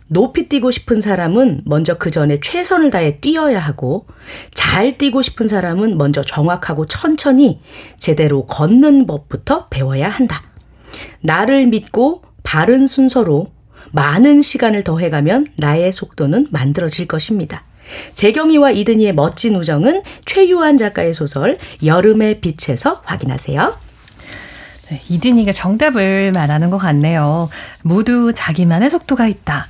높이 0.08 0.50
뛰고 0.50 0.70
싶은 0.70 1.00
사람은 1.00 1.62
먼저 1.64 1.96
그 1.96 2.10
전에 2.10 2.38
최선을 2.38 2.90
다해 2.90 3.20
뛰어야 3.20 3.58
하고, 3.58 4.04
잘 4.52 4.98
뛰고 4.98 5.22
싶은 5.22 5.48
사람은 5.48 5.96
먼저 5.96 6.20
정확하고 6.20 6.84
천천히 6.84 7.62
제대로 7.96 8.44
걷는 8.44 9.06
법부터 9.06 9.68
배워야 9.70 10.10
한다. 10.10 10.42
나를 11.22 11.68
믿고 11.68 12.20
바른 12.42 12.86
순서로 12.86 13.50
많은 13.90 14.42
시간을 14.42 14.84
더해가면 14.84 15.46
나의 15.56 15.92
속도는 15.92 16.48
만들어질 16.50 17.06
것입니다. 17.06 17.64
재경이와 18.14 18.70
이든이의 18.70 19.14
멋진 19.14 19.54
우정은 19.56 20.02
최유한 20.24 20.78
작가의 20.78 21.12
소설 21.12 21.58
여름의 21.84 22.40
빛에서 22.40 23.02
확인하세요. 23.04 23.76
네, 24.88 25.02
이든이가 25.08 25.52
정답을 25.52 26.32
말하는 26.32 26.70
것 26.70 26.78
같네요. 26.78 27.48
모두 27.82 28.32
자기만의 28.34 28.88
속도가 28.90 29.26
있다. 29.26 29.68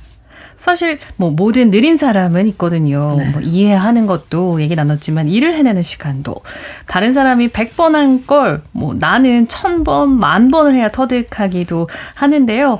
사실 0.55 0.97
뭐 1.17 1.31
모든 1.31 1.71
느린 1.71 1.97
사람은 1.97 2.47
있거든요. 2.49 3.15
네. 3.17 3.29
뭐 3.29 3.41
이해하는 3.41 4.05
것도 4.05 4.61
얘기 4.61 4.75
나눴지만 4.75 5.27
일을 5.27 5.55
해내는 5.55 5.81
시간도 5.81 6.35
다른 6.87 7.11
사람이 7.11 7.49
100번 7.49 7.93
한 7.93 8.25
걸 8.25 8.61
뭐 8.71 8.93
나는 8.93 9.47
1000번, 9.47 10.07
만 10.09 10.49
번을 10.49 10.75
해야 10.75 10.89
터득하기도 10.89 11.89
하는데요. 12.15 12.79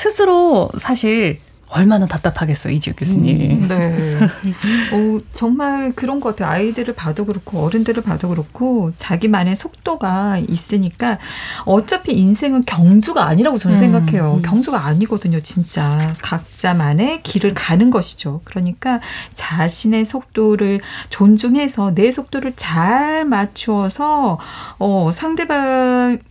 스스로 0.00 0.70
사실 0.78 1.40
얼마나 1.68 2.06
답답하겠어요, 2.06 2.72
이지혁 2.72 2.96
교수님. 2.96 3.62
음, 3.62 3.68
네. 3.68 4.18
오, 4.96 5.20
정말 5.32 5.92
그런 5.94 6.20
것 6.20 6.30
같아요. 6.34 6.52
아이들을 6.52 6.94
봐도 6.94 7.26
그렇고, 7.26 7.60
어른들을 7.60 8.02
봐도 8.02 8.28
그렇고, 8.28 8.92
자기만의 8.96 9.54
속도가 9.54 10.38
있으니까, 10.48 11.18
어차피 11.66 12.14
인생은 12.14 12.62
경주가 12.66 13.26
아니라고 13.26 13.58
저는 13.58 13.76
음, 13.76 13.78
생각해요. 13.78 14.36
음. 14.38 14.42
경주가 14.42 14.86
아니거든요, 14.86 15.42
진짜. 15.42 16.12
각자만의 16.22 17.22
길을 17.22 17.54
가는 17.54 17.90
것이죠. 17.90 18.40
그러니까 18.44 19.00
자신의 19.34 20.06
속도를 20.06 20.80
존중해서 21.10 21.94
내 21.94 22.10
속도를 22.10 22.52
잘 22.56 23.24
맞추어서, 23.26 24.38
어, 24.78 25.10
상대방, 25.12 25.60
을 25.60 26.29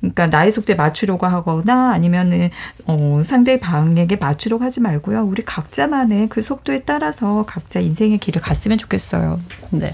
그러니까 0.00 0.26
나의 0.26 0.50
속도에 0.50 0.74
맞추려고 0.74 1.26
하거나 1.26 1.92
아니면은 1.92 2.50
어 2.86 3.22
상대방에게 3.24 4.16
맞추려고 4.16 4.64
하지 4.64 4.80
말고요. 4.80 5.22
우리 5.24 5.42
각자만의 5.44 6.28
그 6.28 6.42
속도에 6.42 6.80
따라서 6.80 7.44
각자 7.46 7.80
인생의 7.80 8.18
길을 8.18 8.40
갔으면 8.42 8.78
좋겠어요. 8.78 9.38
네. 9.70 9.92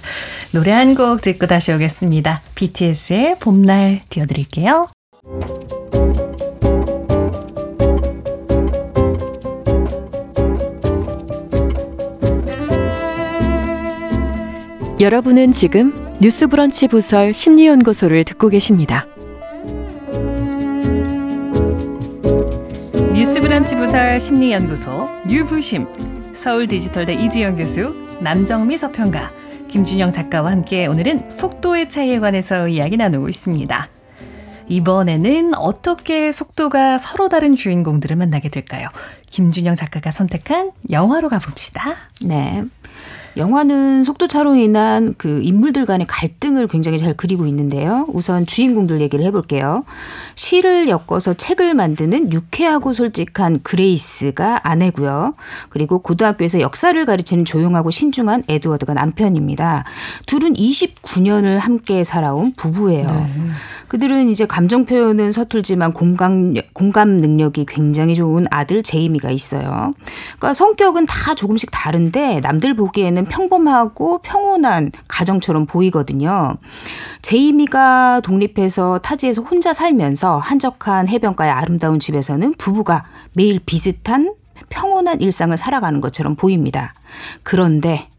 노래 0.52 0.70
한 0.72 0.90
곡 0.94 1.22
듣고 1.22 1.46
다시 1.46 1.72
오겠습니다. 1.72 2.42
BTS의 2.56 3.36
봄날 3.38 4.02
띄워 4.08 4.26
드릴게요. 4.26 4.88
여러분은 15.00 15.52
지금 15.52 15.92
뉴스브런치 16.20 16.88
부설 16.88 17.32
심리연구소를 17.32 18.24
듣고 18.24 18.48
계십니다. 18.48 19.06
뉴스브런치 23.20 23.76
부설 23.76 24.18
심리연구소 24.18 25.06
뉴부심 25.26 26.32
서울디지털대 26.34 27.12
이지영 27.12 27.56
교수 27.56 27.94
남정미 28.22 28.78
서평가 28.78 29.30
김준영 29.68 30.10
작가와 30.10 30.50
함께 30.50 30.86
오늘은 30.86 31.28
속도의 31.28 31.90
차이에 31.90 32.18
관해서 32.18 32.66
이야기 32.66 32.96
나누고 32.96 33.28
있습니다. 33.28 33.88
이번에는 34.68 35.54
어떻게 35.54 36.32
속도가 36.32 36.96
서로 36.96 37.28
다른 37.28 37.56
주인공들을 37.56 38.16
만나게 38.16 38.48
될까요? 38.48 38.88
김준영 39.28 39.74
작가가 39.74 40.10
선택한 40.10 40.70
영화로 40.88 41.28
가봅시다. 41.28 41.96
네. 42.22 42.64
영화는 43.36 44.04
속도차로 44.04 44.56
인한 44.56 45.14
그 45.16 45.40
인물들 45.42 45.86
간의 45.86 46.06
갈등을 46.06 46.66
굉장히 46.68 46.98
잘 46.98 47.14
그리고 47.14 47.46
있는데요. 47.46 48.06
우선 48.12 48.46
주인공들 48.46 49.00
얘기를 49.00 49.24
해볼게요. 49.24 49.84
시를 50.34 50.88
엮어서 50.88 51.34
책을 51.34 51.74
만드는 51.74 52.32
유쾌하고 52.32 52.92
솔직한 52.92 53.60
그레이스가 53.62 54.60
아내고요. 54.62 55.34
그리고 55.68 56.00
고등학교에서 56.00 56.60
역사를 56.60 57.04
가르치는 57.04 57.44
조용하고 57.44 57.90
신중한 57.90 58.44
에드워드가 58.48 58.94
남편입니다. 58.94 59.84
둘은 60.26 60.54
29년을 60.54 61.58
함께 61.58 62.04
살아온 62.04 62.52
부부예요. 62.56 63.06
네. 63.06 63.30
그들은 63.90 64.28
이제 64.28 64.46
감정 64.46 64.86
표현은 64.86 65.32
서툴지만 65.32 65.92
공감 65.92 66.54
공감 66.72 67.16
능력이 67.16 67.66
굉장히 67.66 68.14
좋은 68.14 68.46
아들 68.48 68.84
제이미가 68.84 69.32
있어요. 69.32 69.94
그러니까 70.38 70.54
성격은 70.54 71.06
다 71.06 71.34
조금씩 71.34 71.70
다른데 71.72 72.38
남들 72.38 72.74
보기에는 72.74 73.24
평범하고 73.24 74.18
평온한 74.22 74.92
가정처럼 75.08 75.66
보이거든요. 75.66 76.54
제이미가 77.22 78.20
독립해서 78.20 78.98
타지에서 78.98 79.42
혼자 79.42 79.74
살면서 79.74 80.38
한적한 80.38 81.08
해변가의 81.08 81.50
아름다운 81.50 81.98
집에서는 81.98 82.54
부부가 82.58 83.06
매일 83.32 83.58
비슷한 83.58 84.34
평온한 84.68 85.20
일상을 85.20 85.56
살아가는 85.56 86.00
것처럼 86.00 86.36
보입니다. 86.36 86.94
그런데 87.42 88.09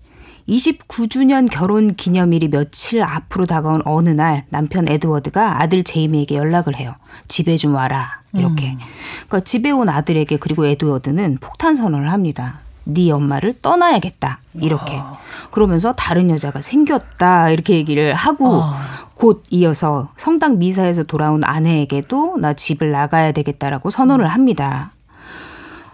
29주년 0.47 1.47
결혼 1.49 1.95
기념일이 1.95 2.49
며칠 2.49 3.03
앞으로 3.03 3.45
다가온 3.45 3.81
어느 3.85 4.09
날 4.09 4.45
남편 4.49 4.87
에드워드가 4.87 5.61
아들 5.61 5.83
제이미에게 5.83 6.35
연락을 6.35 6.75
해요. 6.75 6.95
집에 7.27 7.57
좀 7.57 7.75
와라. 7.75 8.21
이렇게. 8.33 8.71
음. 8.71 8.79
그러니까 9.27 9.41
집에 9.41 9.71
온 9.71 9.89
아들에게 9.89 10.37
그리고 10.37 10.65
에드워드는 10.65 11.37
폭탄 11.41 11.75
선언을 11.75 12.11
합니다. 12.11 12.59
네 12.83 13.11
엄마를 13.11 13.53
떠나야겠다. 13.61 14.39
이렇게. 14.55 14.95
어. 14.95 15.17
그러면서 15.51 15.93
다른 15.93 16.29
여자가 16.29 16.61
생겼다. 16.61 17.49
이렇게 17.49 17.75
얘기를 17.75 18.13
하고 18.13 18.47
어. 18.47 18.73
곧 19.13 19.43
이어서 19.51 20.09
성당 20.17 20.57
미사에서 20.57 21.03
돌아온 21.03 21.43
아내에게도 21.43 22.37
나 22.37 22.53
집을 22.53 22.89
나가야 22.89 23.33
되겠다라고 23.33 23.89
선언을 23.91 24.27
합니다. 24.27 24.91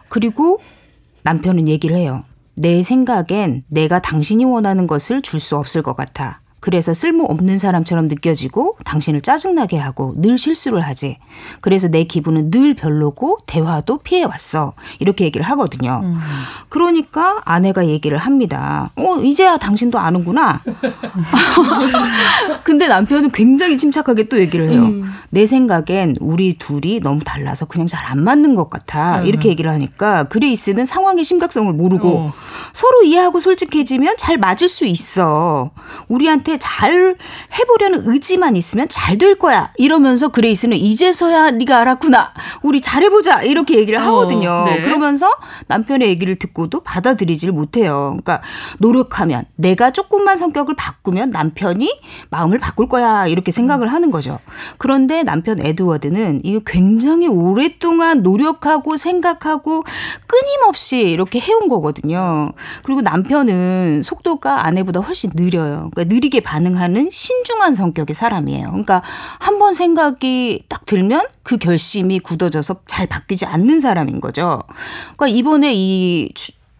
그리고 0.07 0.61
남편은 1.23 1.67
얘기를 1.67 1.97
해요. 1.97 2.23
내 2.57 2.81
생각엔 2.81 3.63
내가 3.69 4.01
당신이 4.01 4.43
원하는 4.43 4.87
것을 4.87 5.21
줄 5.21 5.39
수 5.39 5.55
없을 5.57 5.83
것 5.83 5.95
같아. 5.95 6.41
그래서 6.59 6.93
쓸모없는 6.93 7.57
사람처럼 7.59 8.07
느껴지고 8.07 8.77
당신을 8.83 9.21
짜증나게 9.21 9.77
하고 9.77 10.13
늘 10.17 10.37
실수를 10.37 10.81
하지. 10.81 11.19
그래서 11.61 11.87
내 11.87 12.03
기분은 12.05 12.49
늘 12.49 12.73
별로고 12.73 13.37
대화도 13.45 13.99
피해 13.99 14.23
왔어. 14.23 14.73
이렇게 14.99 15.25
얘기를 15.25 15.45
하거든요. 15.49 16.01
음. 16.03 16.17
그러니까 16.69 17.41
아내가 17.45 17.85
얘기를 17.87 18.17
합니다. 18.17 18.89
어, 18.95 19.17
이제야 19.17 19.57
당신도 19.57 19.99
아는구나. 19.99 20.61
근데 22.63 22.87
남편은 22.87 23.31
굉장히 23.31 23.77
침착하게 23.77 24.29
또 24.29 24.39
얘기를 24.39 24.69
해요. 24.69 24.83
음. 24.83 25.11
내 25.29 25.45
생각엔 25.45 26.15
우리 26.19 26.57
둘이 26.57 26.99
너무 26.99 27.23
달라서 27.23 27.65
그냥 27.65 27.85
잘 27.85 28.07
안 28.07 28.23
맞는 28.23 28.55
것 28.55 28.69
같아. 28.69 29.19
음. 29.19 29.25
이렇게 29.25 29.49
얘기를 29.49 29.69
하니까 29.69 30.23
그레이스는 30.25 30.85
상황의 30.85 31.25
심각성을 31.25 31.71
모르고 31.73 32.17
어. 32.19 32.33
서로 32.71 33.03
이해하고 33.03 33.41
솔직해지면 33.41 34.15
잘 34.17 34.37
맞을 34.37 34.69
수 34.69 34.85
있어. 34.85 35.71
우리한테 36.07 36.46
나한테 36.47 36.57
잘 36.57 37.15
해보려는 37.59 38.03
의지만 38.05 38.55
있으면 38.55 38.87
잘 38.89 39.17
될 39.17 39.39
거야. 39.39 39.71
이러면서 39.77 40.27
그레이스는 40.27 40.77
이제서야 40.77 41.49
네가 41.49 41.79
알았구나. 41.79 42.33
우리 42.61 42.79
잘해보자. 42.79 43.41
이렇게 43.41 43.75
얘기를 43.79 43.97
어, 43.97 44.03
하거든요. 44.03 44.51
어, 44.51 44.65
네. 44.65 44.81
그러면서 44.83 45.27
남편의 45.67 46.07
얘기를 46.07 46.35
듣고도 46.35 46.81
받아들이질 46.81 47.51
못해요. 47.51 48.09
그러니까 48.09 48.43
노력하면 48.77 49.45
내가 49.55 49.89
조금만 49.89 50.37
성격을 50.37 50.75
바꾸면 50.75 51.31
남편이 51.31 51.99
마음을 52.29 52.59
바꿀 52.59 52.87
거야. 52.87 53.25
이렇게 53.25 53.51
생각을 53.51 53.87
하는 53.91 54.11
거죠. 54.11 54.37
그런데 54.77 55.23
남편 55.23 55.65
에드워드는 55.65 56.41
이거 56.43 56.59
굉장히 56.63 57.27
오랫동안 57.27 58.21
노력하고 58.21 58.97
생각하고 58.97 59.83
끊임없이 60.27 60.99
이렇게 60.99 61.39
해온 61.39 61.69
거거든요. 61.69 62.51
그리고 62.83 63.01
남편은 63.01 64.03
속도가 64.03 64.67
아내보다 64.67 64.99
훨씬 64.99 65.31
느려요. 65.33 65.89
그러니까 65.91 66.13
느리게 66.13 66.36
느리게 66.37 66.41
반응하는 66.41 67.09
신중한 67.09 67.73
성격의 67.75 68.13
사람이에요. 68.13 68.67
그러니까 68.69 69.01
한 69.39 69.57
번 69.57 69.73
생각이 69.73 70.65
딱 70.69 70.85
들면 70.85 71.25
그 71.41 71.57
결심이 71.57 72.19
굳어져서 72.19 72.81
잘 72.85 73.07
바뀌지 73.07 73.47
않는 73.47 73.79
사람인 73.79 74.21
거죠. 74.21 74.61
그러니까 75.15 75.27
이번에 75.35 75.71
이 75.73 76.29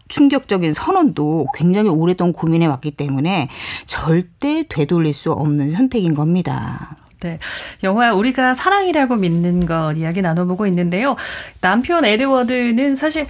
충격적인 0.06 0.72
선언도 0.72 1.48
굉장히 1.54 1.88
오랫동안 1.90 2.32
고민해 2.32 2.66
왔기 2.66 2.92
때문에 2.92 3.48
절대 3.86 4.64
되돌릴 4.68 5.12
수 5.12 5.32
없는 5.32 5.70
선택인 5.70 6.14
겁니다. 6.14 6.96
네. 7.20 7.40
영화 7.82 8.14
우리가 8.14 8.54
사랑이라고 8.54 9.16
믿는 9.16 9.66
것 9.66 9.94
이야기 9.96 10.22
나눠보고 10.22 10.68
있는데요. 10.68 11.16
남편 11.60 12.04
에드워드는 12.04 12.94
사실 12.94 13.26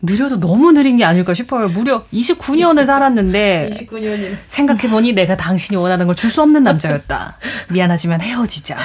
느려도 0.00 0.38
너무 0.38 0.70
느린 0.72 0.96
게 0.96 1.04
아닐까 1.04 1.34
싶어요. 1.34 1.68
무려 1.68 2.04
29년을 2.14 2.86
살았는데 2.86 3.70
29년이 3.72 4.36
생각해보니 4.46 5.12
내가 5.12 5.36
당신이 5.36 5.76
원하는 5.76 6.06
걸 6.06 6.14
줄 6.14 6.30
수 6.30 6.40
없는 6.42 6.62
남자였다. 6.62 7.36
미안하지만 7.72 8.20
헤어지자. 8.20 8.76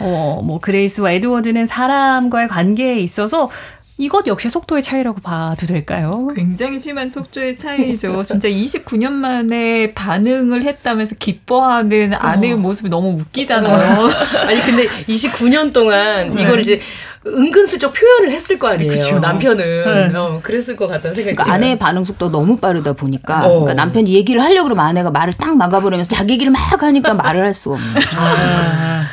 어, 0.00 0.40
뭐 0.42 0.58
그레이스와 0.58 1.12
에드워드는 1.12 1.66
사람과의 1.66 2.48
관계에 2.48 2.98
있어서 3.00 3.50
이것 3.98 4.26
역시 4.26 4.50
속도의 4.50 4.82
차이라고 4.82 5.20
봐도 5.22 5.66
될까요? 5.66 6.28
굉장히 6.36 6.78
심한 6.78 7.08
속도의 7.10 7.56
차이죠. 7.56 8.22
진짜 8.24 8.46
29년 8.48 9.12
만에 9.12 9.92
반응을 9.94 10.64
했다면서 10.64 11.14
기뻐하는 11.18 12.12
아내의 12.12 12.52
어. 12.54 12.56
모습이 12.58 12.90
너무 12.90 13.18
웃기잖아요. 13.18 14.08
아니 14.46 14.60
근데 14.62 14.86
29년 14.86 15.72
동안 15.72 16.32
이걸 16.38 16.56
네. 16.56 16.60
이제 16.60 16.80
은근슬쩍 17.26 17.92
표현을 17.92 18.30
했을 18.30 18.58
거 18.58 18.68
아니에요. 18.68 18.90
그쵸. 18.90 19.18
남편은 19.18 20.12
네. 20.12 20.18
어, 20.18 20.40
그랬을 20.42 20.76
것 20.76 20.86
같다는 20.86 21.14
생각이 21.14 21.34
그러니까 21.34 21.44
들어요. 21.44 21.54
아내의 21.54 21.78
반응 21.78 22.04
속도가 22.04 22.30
너무 22.30 22.56
빠르다 22.58 22.92
보니까 22.92 23.46
어. 23.46 23.60
그러니까 23.60 23.74
남편이 23.74 24.12
얘기를 24.12 24.40
하려고 24.40 24.64
그러면 24.64 24.86
아내가 24.86 25.10
말을 25.10 25.34
딱 25.34 25.56
막아버리면서 25.56 26.08
자기 26.14 26.34
얘기를 26.34 26.52
막 26.52 26.82
하니까 26.82 27.14
말을 27.14 27.42
할 27.42 27.54
수가 27.54 27.76
없는 27.76 27.94
거죠. 27.94 28.08
아, 28.18 29.04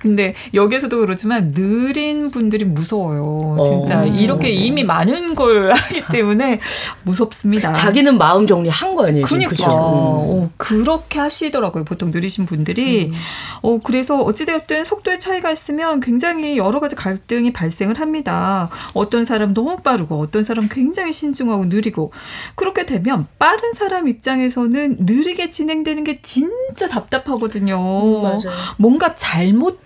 근데 0.00 0.34
여기서도 0.54 0.98
그렇지만 0.98 1.52
느린 1.52 2.30
분들이 2.30 2.64
무서워요. 2.64 3.58
진짜 3.62 4.00
어, 4.00 4.06
이렇게 4.06 4.48
맞아요. 4.48 4.64
이미 4.64 4.82
많은 4.82 5.34
걸 5.34 5.72
하기 5.76 6.02
때문에 6.10 6.58
무섭습니다. 7.02 7.72
자기는 7.74 8.16
마음 8.16 8.46
정리한 8.46 8.94
거 8.94 9.06
아니에요? 9.06 9.26
지금, 9.26 9.38
그니까 9.38 9.50
그죠? 9.50 9.66
어, 9.70 10.50
그렇게 10.56 11.18
하시더라고요. 11.18 11.84
보통 11.84 12.10
느리신 12.10 12.46
분들이. 12.46 13.08
음. 13.08 13.12
어 13.62 13.78
그래서 13.82 14.16
어찌되었든 14.16 14.84
속도의 14.84 15.20
차이가 15.20 15.50
있으면 15.50 16.00
굉장히 16.00 16.56
여러 16.56 16.80
가지 16.80 16.96
갈등이 16.96 17.52
발생을 17.52 18.00
합니다. 18.00 18.70
어떤 18.94 19.26
사람 19.26 19.52
너무 19.52 19.76
빠르고 19.76 20.18
어떤 20.18 20.42
사람 20.42 20.68
굉장히 20.68 21.12
신중하고 21.12 21.66
느리고 21.66 22.10
그렇게 22.54 22.86
되면 22.86 23.26
빠른 23.38 23.74
사람 23.74 24.08
입장에서는 24.08 24.96
느리게 25.00 25.50
진행되는 25.50 26.04
게 26.04 26.22
진짜 26.22 26.88
답답하거든요. 26.88 27.76
음, 27.76 28.22
맞아요. 28.22 28.38
뭔가 28.78 29.14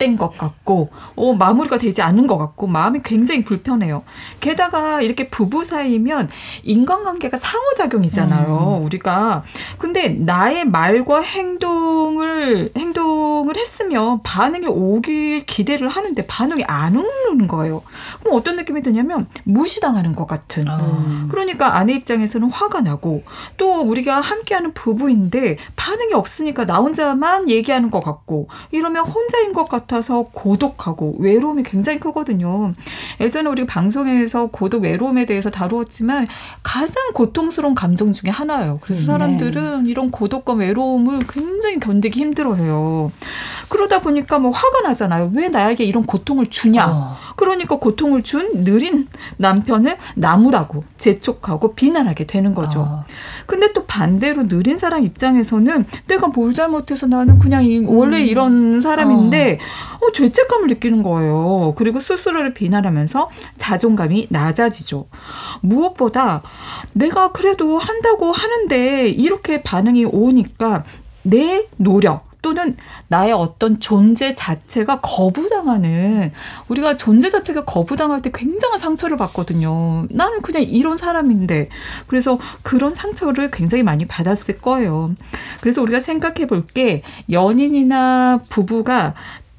잘못된 0.05 0.17
것 0.17 0.37
같고, 0.37 0.91
어, 1.17 1.33
마무리가 1.33 1.79
되지 1.79 2.03
않은 2.03 2.27
것 2.27 2.37
같고, 2.37 2.67
마음이 2.67 3.01
굉장히 3.03 3.43
불편해요. 3.43 4.03
게다가 4.41 5.01
이렇게 5.01 5.29
부부 5.29 5.65
사이면 5.65 6.29
인간관계가 6.63 7.37
상호작용이잖아요, 7.37 8.81
우리가. 8.83 9.43
근데 9.79 10.11
나의 10.11 10.67
말과 10.67 11.23
행동을, 11.23 12.71
행동을 12.77 13.57
했으면 13.57 14.23
반응이 14.23 14.67
오길 14.67 15.47
기대를 15.47 15.89
하는데 15.89 16.27
반응이 16.27 16.65
안 16.67 16.97
오는 16.97 17.49
거예요. 17.49 17.83
그럼 18.21 18.37
어떤 18.37 18.57
느낌이 18.57 18.83
드냐면 18.83 19.27
무시당하는 19.45 20.15
것 20.15 20.27
같은. 20.27 20.65
아. 20.69 21.27
그러니까 21.31 21.77
아내 21.77 21.95
입장에서는 21.95 22.51
화가 22.51 22.83
나고 22.83 23.23
또 23.57 23.81
우리가 23.81 24.21
함께하는 24.21 24.75
부부인데 24.75 25.57
반응이 25.77 26.13
없으니까 26.13 26.67
나 26.67 26.77
혼자만 26.77 27.49
얘기하는 27.49 27.91
것 27.91 28.01
같고 28.01 28.49
이러면 28.71 29.07
혼자인 29.07 29.53
것 29.53 29.69
같아 29.69 29.94
서 30.01 30.27
고독하고 30.33 31.17
외로움이 31.19 31.63
굉장히 31.63 31.99
크거든요. 31.99 32.75
예전에 33.21 33.49
우리 33.49 33.65
방송에서 33.65 34.47
고독 34.47 34.83
외로움에 34.83 35.25
대해서 35.25 35.51
다루었지만 35.51 36.27
가장 36.63 37.13
고통스러운 37.15 37.75
감정 37.75 38.13
중에 38.13 38.31
하나예요. 38.31 38.81
그래서 38.83 39.03
음, 39.03 39.07
사람들은 39.07 39.87
이런 39.87 40.11
고독과 40.11 40.53
외로움을 40.55 41.21
굉장히 41.29 41.79
견디기 41.81 42.19
힘들어해요. 42.21 43.13
그러다 43.69 44.01
보니까 44.01 44.39
뭐 44.39 44.51
화가 44.51 44.81
나잖아요. 44.89 45.31
왜 45.35 45.49
나에게 45.49 45.85
이런 45.85 46.05
고통을 46.05 46.47
주냐? 46.51 46.87
어. 46.87 47.17
그러니까 47.37 47.77
고통을 47.79 48.23
준 48.23 48.65
느린 48.65 49.09
남편을 49.39 49.97
나무라고 50.17 50.85
재촉하고 50.99 51.75
비난하게 51.75 52.27
되는 52.27 52.55
거죠. 52.55 52.81
어. 52.81 53.05
근데 53.47 53.73
또 53.73 53.85
반대로 53.85 54.47
느린 54.49 54.77
사람 54.79 55.05
입장에서는 55.05 55.87
내가 56.07 56.29
뭘 56.29 56.53
잘못해서 56.53 57.07
나는 57.07 57.39
그냥 57.39 57.65
이- 57.65 57.83
원래 57.87 58.21
이런 58.23 58.81
사람인데 58.81 59.55
어, 59.55 59.59
죄책감을 60.13 60.69
느끼는 60.69 61.03
거예요. 61.03 61.75
그리고 61.77 61.99
스스로를 61.99 62.55
비난하면서 62.55 63.29
자존감이 63.59 64.29
낮아지죠. 64.31 65.07
무엇보다 65.61 66.43
내가 66.93 67.33
그래도 67.33 67.79
한다고 67.79 68.33
하는데 68.33 69.09
이렇게 69.09 69.63
반응이 69.63 70.05
오니까 70.07 70.85
내 71.23 71.67
노력 71.77 72.35
또는 72.45 72.77
나의 73.09 73.33
어떤 73.33 73.81
존재 73.81 74.35
자체가 74.35 75.01
거부당하는 75.01 76.31
우리가 76.69 76.95
존재 76.99 77.31
자체가 77.31 77.65
거부당할 77.65 78.21
때 78.21 78.31
굉장한 78.35 78.77
상처를 78.77 79.17
받거든요. 79.17 80.07
나는 80.11 80.43
그냥 80.43 80.63
이런 80.63 80.99
사람인데 80.99 81.71
그래서 82.07 82.39
그런 82.63 82.91
상처를 82.95 83.51
굉장히 83.51 83.83
많이 83.83 84.05
받았을 84.05 84.61
거예요. 84.61 85.15
그래서 85.63 85.81
우리가 85.81 86.01
생각해 86.01 86.47
볼 86.47 86.65
게 86.75 87.03
연인이나 87.31 88.41
부부가 88.49 89.15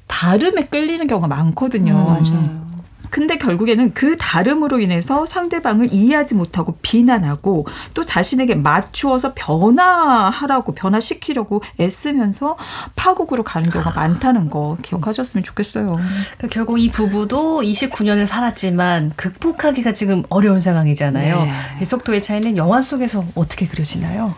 다름에 0.06 0.62
끌리는 0.62 1.06
경우가 1.06 1.28
많거든요. 1.28 1.94
맞아요. 1.94 2.66
근데 3.10 3.38
결국에는 3.38 3.94
그 3.94 4.16
다름으로 4.18 4.80
인해서 4.80 5.24
상대방을 5.26 5.92
이해하지 5.92 6.34
못하고 6.34 6.76
비난하고 6.82 7.66
또 7.94 8.04
자신에게 8.04 8.56
맞추어서 8.56 9.32
변화하라고 9.34 10.74
변화시키려고 10.74 11.62
애쓰면서 11.80 12.56
파국으로 12.94 13.42
가는 13.42 13.70
경우가 13.70 13.92
많다는 13.94 14.50
거 14.50 14.76
기억하셨으면 14.82 15.44
좋겠어요. 15.44 15.96
그러니까 15.96 16.48
결국 16.50 16.78
이 16.78 16.90
부부도 16.90 17.62
29년을 17.62 18.26
살았지만 18.26 19.12
극복하기가 19.16 19.92
지금 19.92 20.22
어려운 20.28 20.60
상황이잖아요. 20.60 21.44
네. 21.44 21.52
이 21.80 21.84
속도의 21.84 22.22
차이는 22.22 22.56
영화 22.56 22.82
속에서 22.82 23.24
어떻게 23.34 23.66
그려지나요? 23.66 24.34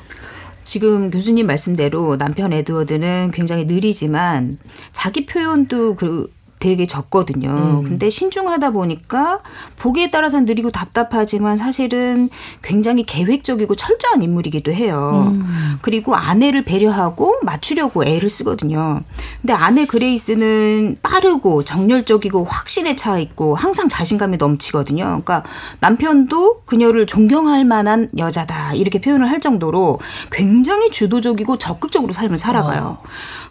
지금 0.69 1.11
교수님 1.11 1.47
말씀대로 1.47 2.19
남편 2.19 2.53
에드워드는 2.53 3.31
굉장히 3.33 3.65
느리지만 3.65 4.55
자기 4.93 5.25
표현도 5.25 5.95
그 5.95 6.31
되게 6.59 6.87
적거든요. 6.87 7.83
근데 7.85 8.11
신중하다 8.11 8.71
보니까 8.71 9.41
보기에 9.77 10.11
따라서는 10.11 10.45
느리고 10.45 10.71
답답하지만 10.71 11.57
사실은 11.57 12.29
굉장히 12.63 13.05
계획적이고 13.05 13.75
철저한 13.75 14.23
인물이기도 14.23 14.73
해요. 14.73 15.37
그리고 15.83 16.15
아내를 16.15 16.65
배려하고 16.65 17.37
맞추려고 17.43 18.05
애를 18.05 18.29
쓰거든요. 18.29 19.01
근데 19.41 19.53
아내 19.53 19.85
그레이스는 19.87 20.99
빠르고 21.03 21.65
정열적이고 21.65 22.45
확신에 22.45 22.97
차 22.97 23.19
있고 23.19 23.55
항상 23.55 23.89
자신감이 23.89 24.37
넘치거든요. 24.37 25.05
그러니까 25.05 25.45
남편도 25.81 26.63
그녀를 26.65 27.07
존경할 27.07 27.65
만한 27.65 28.09
여자다 28.17 28.75
이렇게 28.75 29.01
표현을 29.01 29.31
할 29.31 29.41
정도로 29.41 30.01
굉장히 30.31 30.91
주도적이고 30.91 31.59
적극적으로 31.59 32.13
삶을 32.13 32.39
살아가요. 32.39 32.99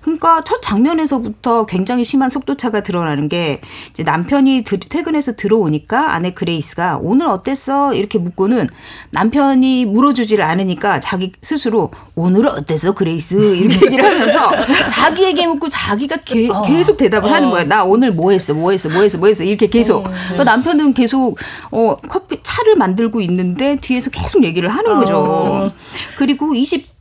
그러니까 0.07 0.41
첫 0.45 0.61
장면에서부터 0.61 1.65
굉장히 1.65 2.05
심한 2.05 2.29
속도차가 2.29 2.81
드러나는 2.81 3.27
게 3.27 3.59
이제 3.89 4.03
남편이 4.03 4.63
들- 4.63 4.79
퇴근해서 4.79 5.35
들어오니까 5.35 6.13
아내 6.13 6.31
그레이스가 6.31 6.99
오늘 7.01 7.27
어땠어? 7.27 7.93
이렇게 7.93 8.17
묻고는 8.17 8.69
남편이 9.11 9.83
물어주지를 9.85 10.45
않으니까 10.45 11.01
자기 11.01 11.33
스스로 11.41 11.91
오늘은 12.15 12.49
어땠어 12.51 12.93
그레이스 12.93 13.55
이렇게 13.57 13.85
얘기를 13.85 14.05
하면서 14.05 14.49
자기에게 14.91 15.45
묻고 15.47 15.67
자기가 15.67 16.17
게- 16.23 16.47
계속 16.65 16.95
대답을 16.95 17.29
하는 17.29 17.49
거야. 17.49 17.65
나 17.65 17.83
오늘 17.83 18.13
뭐 18.13 18.31
했어? 18.31 18.53
뭐 18.53 18.71
했어? 18.71 18.87
뭐 18.89 19.01
했어? 19.01 19.17
뭐 19.17 19.27
했어? 19.27 19.43
이렇게 19.43 19.67
계속. 19.67 20.03
그러니까 20.03 20.45
남편은 20.45 20.93
계속 20.93 21.37
어 21.71 21.97
커피 22.07 22.39
차를 22.41 22.77
만들고 22.77 23.19
있는데 23.21 23.75
뒤에서 23.81 24.09
계속 24.09 24.45
얘기를 24.45 24.69
하는 24.69 24.95
거죠. 24.97 25.69
그리고 26.17 26.55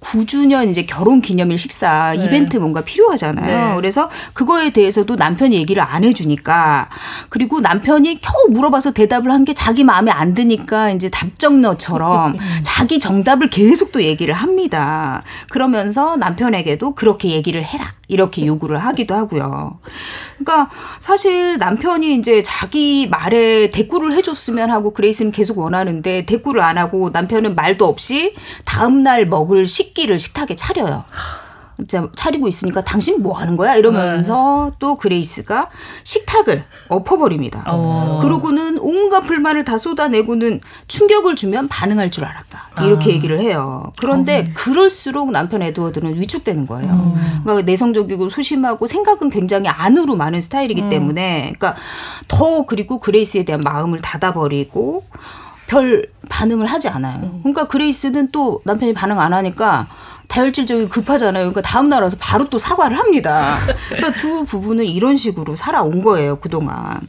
29주년 0.07 0.69
이제 0.71 0.85
결혼 0.87 1.21
기념일 1.21 1.59
식사 1.59 2.15
이벤트 2.15 2.57
뭔가 2.57 2.83
필요하잖아요. 2.83 3.69
네. 3.71 3.75
그래서 3.77 4.09
그거에 4.33 4.71
대해서도 4.73 5.17
남편이 5.17 5.57
얘기를 5.57 5.83
안 5.83 6.05
해주니까 6.05 6.89
그리고 7.29 7.61
남편이 7.61 8.21
겨우 8.21 8.51
물어봐서 8.51 8.93
대답을 8.93 9.33
한 9.33 9.47
게 9.47 9.53
자기 9.55 9.85
마음에 9.85 10.11
안 10.11 10.35
드니까 10.35 10.91
이제 10.91 11.09
답정너처럼 11.09 12.37
자기 12.65 12.99
정답을 12.99 13.49
계속 13.49 13.93
또 13.93 14.03
얘기를 14.03 14.35
합니다. 14.35 15.23
그러면서 15.51 16.17
남편에게도 16.17 16.97
그렇게 16.97 17.29
얘기를 17.29 17.63
해라 17.63 17.93
이렇게 18.09 18.45
요구를 18.45 18.79
하기도 18.79 19.15
하고요. 19.15 19.79
그러니까 20.39 20.69
사실 20.99 21.59
남편이 21.59 22.17
이제 22.17 22.43
자기 22.43 23.07
말에 23.09 23.71
대꾸를 23.71 24.15
해줬으면 24.15 24.69
하고 24.73 24.93
그레이스는 24.93 25.31
계속 25.31 25.59
원하는데 25.59 26.27
대꾸를 26.27 26.61
안 26.61 26.77
하고 26.77 27.11
남편은 27.13 27.55
말도 27.55 27.87
없이 27.87 28.35
다음 28.65 29.05
날 29.05 29.27
먹을 29.27 29.69
식기를 29.69 30.19
식탁에 30.19 30.55
차려요. 30.55 31.05
진짜 31.79 32.09
차리고 32.17 32.49
있으니까 32.49 32.83
당신 32.83 33.23
뭐 33.23 33.37
하는 33.37 33.57
거야? 33.57 33.77
이러면서 33.77 34.73
또 34.79 34.97
그레이스가 34.97 35.69
식탁을 36.05 36.65
엎어버립니다. 36.89 37.65
어. 37.67 38.21
그러고는 38.23 38.79
온갖 38.79 39.21
불만을 39.21 39.65
다 39.65 39.77
쏟아내고는 39.77 40.61
충격을 40.89 41.37
주면 41.37 41.69
반응할 41.69 42.11
줄 42.11 42.25
알았다. 42.25 42.71
이렇게 42.83 43.11
얘기를 43.11 43.41
해요. 43.41 43.93
그런데 43.99 44.53
그럴수록 44.55 45.31
남편 45.31 45.63
에드워드는 45.63 46.19
위축되는 46.19 46.67
거예요. 46.67 47.15
그러니까 47.43 47.67
내성적이고 47.67 48.31
소심하고 48.31 48.87
생각은 48.87 49.29
굉장히 49.29 49.69
안으로 49.69 50.17
많은 50.17 50.41
스타일이기 50.41 50.89
때문에 50.89 51.53
그러니까 51.59 51.75
더 52.29 52.65
그리고 52.65 53.01
그레이스에 53.01 53.45
대한 53.45 53.61
마음을 53.61 54.01
닫아버리고 54.01 55.05
별 55.67 56.07
반응을 56.29 56.67
하지 56.67 56.89
않아요. 56.89 57.41
그러니까 57.43 57.67
그레이스는 57.69 58.31
또 58.33 58.61
남편이 58.65 58.93
반응 58.95 59.21
안 59.21 59.33
하니까 59.33 59.89
다혈질적이고 60.29 60.89
급하잖아요. 60.89 61.45
그러니까 61.45 61.63
다음 61.63 61.89
날 61.89 62.03
와서 62.03 62.17
바로 62.21 62.49
또 62.49 62.59
사과를 62.59 62.99
합니다. 62.99 63.57
그러니까 63.89 64.21
두 64.21 64.45
부부는 64.45 64.85
이런 64.85 65.17
식으로 65.17 65.55
살아온 65.57 66.03
거예요, 66.03 66.39
그동안. 66.41 67.01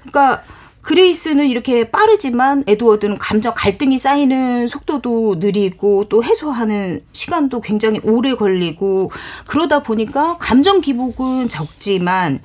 그러니까 0.00 0.42
그레이스는 0.82 1.48
이렇게 1.50 1.90
빠르지만 1.90 2.62
에드워드는 2.66 3.18
감정 3.18 3.52
갈등이 3.56 3.98
쌓이는 3.98 4.68
속도도 4.68 5.36
느리고 5.40 6.04
또 6.08 6.22
해소하는 6.22 7.02
시간도 7.12 7.60
굉장히 7.60 8.00
오래 8.04 8.34
걸리고 8.34 9.10
그러다 9.46 9.82
보니까 9.82 10.38
감정 10.38 10.80
기복은 10.80 11.48
적지만 11.48 12.38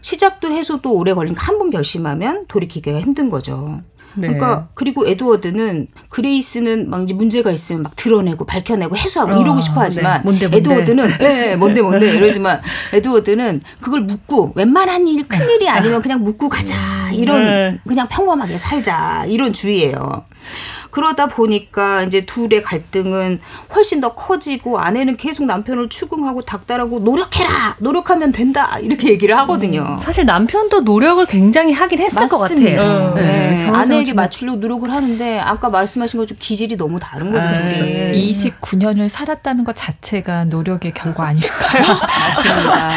시작도 0.00 0.48
해소도 0.50 0.92
오래 0.92 1.14
걸리니까 1.14 1.40
한 1.46 1.58
번 1.58 1.70
결심하면 1.70 2.46
돌이키기가 2.48 3.00
힘든 3.00 3.30
거죠. 3.30 3.80
네. 4.16 4.28
그러니까 4.28 4.68
그리고 4.74 5.06
에드워드는 5.06 5.88
그레이스는 6.08 6.88
막 6.90 7.02
이제 7.02 7.14
문제가 7.14 7.50
있으면 7.50 7.82
막 7.82 7.96
드러내고 7.96 8.44
밝혀내고 8.46 8.96
해소하고 8.96 9.32
어, 9.34 9.40
이러고 9.40 9.60
싶어 9.60 9.80
하지만 9.80 10.18
네. 10.18 10.24
뭔데, 10.24 10.48
뭔데. 10.48 10.56
에드워드는 10.70 11.08
예, 11.20 11.28
네, 11.28 11.56
뭔데 11.56 11.82
뭔데 11.82 12.14
이러지만 12.14 12.60
에드워드는 12.92 13.62
그걸 13.80 14.00
묻고 14.02 14.52
웬만한 14.54 15.06
일 15.08 15.24
큰 15.26 15.48
일이 15.50 15.68
아니면 15.68 16.02
그냥 16.02 16.22
묻고 16.22 16.48
가자 16.48 16.74
이런 17.12 17.42
네. 17.42 17.78
그냥 17.86 18.06
평범하게 18.08 18.58
살자 18.58 19.24
이런 19.26 19.52
주의예요. 19.52 20.24
그러다 20.94 21.26
보니까 21.26 22.04
이제 22.04 22.24
둘의 22.24 22.62
갈등은 22.62 23.40
훨씬 23.74 24.00
더 24.00 24.14
커지고 24.14 24.78
아내는 24.78 25.16
계속 25.16 25.44
남편을 25.44 25.88
추궁하고 25.88 26.42
닥달하고 26.42 27.00
노력해라 27.00 27.50
노력하면 27.80 28.30
된다 28.30 28.78
이렇게 28.80 29.08
얘기를 29.10 29.36
하거든요. 29.38 29.98
사실 30.00 30.24
남편도 30.24 30.82
노력을 30.82 31.26
굉장히 31.26 31.72
하긴 31.72 31.98
했을 31.98 32.28
것 32.28 32.38
맞습니다. 32.38 32.76
같아요. 32.84 33.14
네. 33.16 33.64
결혼 33.64 33.80
아내에게 33.80 34.06
생활 34.06 34.24
맞추려고 34.24 34.58
노력을 34.60 34.92
하는데 34.92 35.38
아까 35.40 35.68
말씀하신 35.68 36.20
것처럼 36.20 36.36
기질이 36.38 36.76
너무 36.76 37.00
다른 37.00 37.32
거죠. 37.32 37.48
아. 37.48 37.58
네. 37.58 38.12
29년을 38.14 39.08
살았다는 39.08 39.64
것 39.64 39.74
자체가 39.74 40.44
노력의 40.44 40.94
결과 40.94 41.26
아닐까요? 41.26 41.82
맞습니다. 42.36 42.90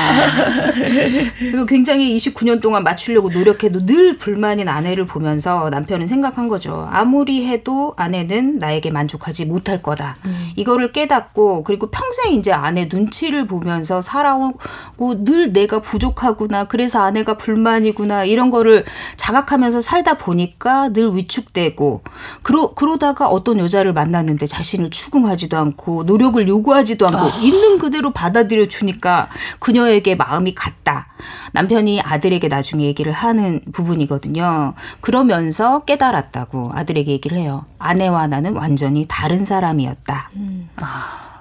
그리고 1.39 1.65
굉장히 1.65 2.15
29년 2.15 2.61
동안 2.61 2.83
맞추려고 2.83 3.29
노력해도 3.29 3.87
늘 3.87 4.17
불만인 4.17 4.69
아내를 4.69 5.07
보면서 5.07 5.71
남편은 5.71 6.05
생각한 6.05 6.47
거죠. 6.47 6.87
아무리 6.91 7.47
해도 7.47 7.86
아내는 7.97 8.59
나에게 8.59 8.91
만족하지 8.91 9.45
못할 9.45 9.81
거다. 9.81 10.15
이거를 10.55 10.91
깨닫고 10.91 11.63
그리고 11.63 11.89
평생 11.89 12.33
이제 12.33 12.51
아내 12.51 12.89
눈치를 12.91 13.47
보면서 13.47 14.01
살아오고 14.01 15.23
늘 15.23 15.53
내가 15.53 15.79
부족하구나. 15.81 16.65
그래서 16.65 17.01
아내가 17.01 17.37
불만이구나. 17.37 18.25
이런 18.25 18.49
거를 18.49 18.85
자각하면서 19.15 19.81
살다 19.81 20.15
보니까 20.15 20.89
늘 20.89 21.15
위축되고 21.15 22.01
그러 22.43 22.73
그러다가 22.73 23.27
어떤 23.27 23.59
여자를 23.59 23.93
만났는데 23.93 24.45
자신을 24.47 24.89
추궁하지도 24.89 25.57
않고 25.57 26.03
노력을 26.03 26.45
요구하지도 26.47 27.07
않고 27.07 27.27
있는 27.43 27.77
그대로 27.77 28.11
받아들여 28.11 28.67
주니까 28.67 29.29
그녀에게 29.59 30.15
마음이 30.15 30.55
갔다. 30.55 31.07
남편이 31.53 32.01
아들에게 32.01 32.47
나중에 32.47 32.85
얘기를 32.85 33.11
하는 33.11 33.61
부분이거든요. 33.71 34.73
그러면서 35.01 35.79
깨달았다고 35.85 36.71
아들에게 36.73 37.11
얘기를 37.11 37.37
해요. 37.37 37.65
아내와 37.79 38.27
나는 38.27 38.55
완전히 38.55 39.05
다른 39.07 39.45
사람이었다. 39.45 40.31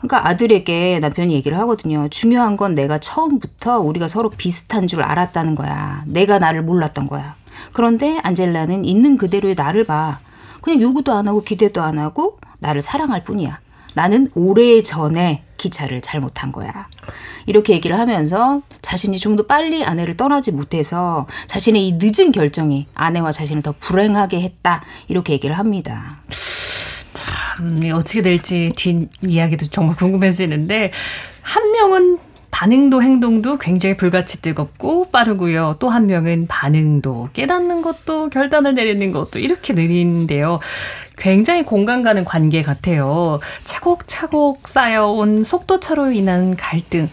그러니까 0.00 0.28
아들에게 0.28 0.98
남편이 1.00 1.34
얘기를 1.34 1.58
하거든요. 1.58 2.08
중요한 2.08 2.56
건 2.56 2.74
내가 2.74 2.98
처음부터 2.98 3.80
우리가 3.80 4.08
서로 4.08 4.30
비슷한 4.30 4.86
줄 4.86 5.02
알았다는 5.02 5.54
거야. 5.54 6.02
내가 6.06 6.38
나를 6.38 6.62
몰랐던 6.62 7.06
거야. 7.06 7.34
그런데 7.72 8.18
안젤라는 8.22 8.84
있는 8.84 9.16
그대로의 9.16 9.54
나를 9.54 9.84
봐. 9.84 10.20
그냥 10.60 10.80
요구도 10.82 11.12
안 11.12 11.28
하고 11.28 11.42
기대도 11.42 11.82
안 11.82 11.98
하고 11.98 12.38
나를 12.58 12.80
사랑할 12.80 13.24
뿐이야. 13.24 13.58
나는 13.96 14.28
오래 14.34 14.82
전에 14.82 15.42
기차를 15.56 16.02
잘못한 16.02 16.52
거야. 16.52 16.86
이렇게 17.46 17.72
얘기를 17.72 17.98
하면서 17.98 18.60
자신이 18.82 19.18
좀 19.18 19.36
더 19.36 19.46
빨리 19.46 19.84
아내를 19.84 20.16
떠나지 20.18 20.52
못해서 20.52 21.26
자신의 21.46 21.88
이 21.88 21.92
늦은 21.98 22.30
결정이 22.32 22.86
아내와 22.94 23.32
자신을 23.32 23.62
더 23.62 23.74
불행하게 23.80 24.42
했다. 24.42 24.84
이렇게 25.08 25.32
얘기를 25.32 25.58
합니다. 25.58 26.18
참 27.14 27.80
어떻게 27.94 28.20
될지 28.20 28.72
뒷 28.76 29.08
이야기도 29.26 29.66
정말 29.68 29.96
궁금해지는데 29.96 30.90
한 31.40 31.72
명은 31.72 32.18
반응도 32.50 33.02
행동도 33.02 33.58
굉장히 33.58 33.96
불같이 33.98 34.40
뜨겁고 34.40 35.10
빠르고요. 35.10 35.76
또 35.78 35.88
한 35.90 36.06
명은 36.06 36.46
반응도 36.48 37.28
깨닫는 37.34 37.82
것도 37.82 38.30
결단을 38.30 38.72
내리는 38.74 39.12
것도 39.12 39.38
이렇게 39.38 39.72
느린데요. 39.74 40.60
굉장히 41.16 41.64
공감 41.64 42.02
가는 42.02 42.24
관계 42.24 42.62
같아요. 42.62 43.40
차곡차곡 43.64 44.68
쌓여온 44.68 45.44
속도차로 45.44 46.12
인한 46.12 46.56
갈등 46.56 47.08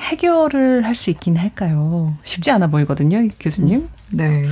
해결을 0.00 0.84
할 0.84 0.94
수 0.94 1.10
있긴 1.10 1.36
할까요? 1.36 2.14
쉽지 2.24 2.50
않아 2.50 2.66
보이거든요, 2.68 3.26
교수님. 3.40 3.88
네. 4.10 4.44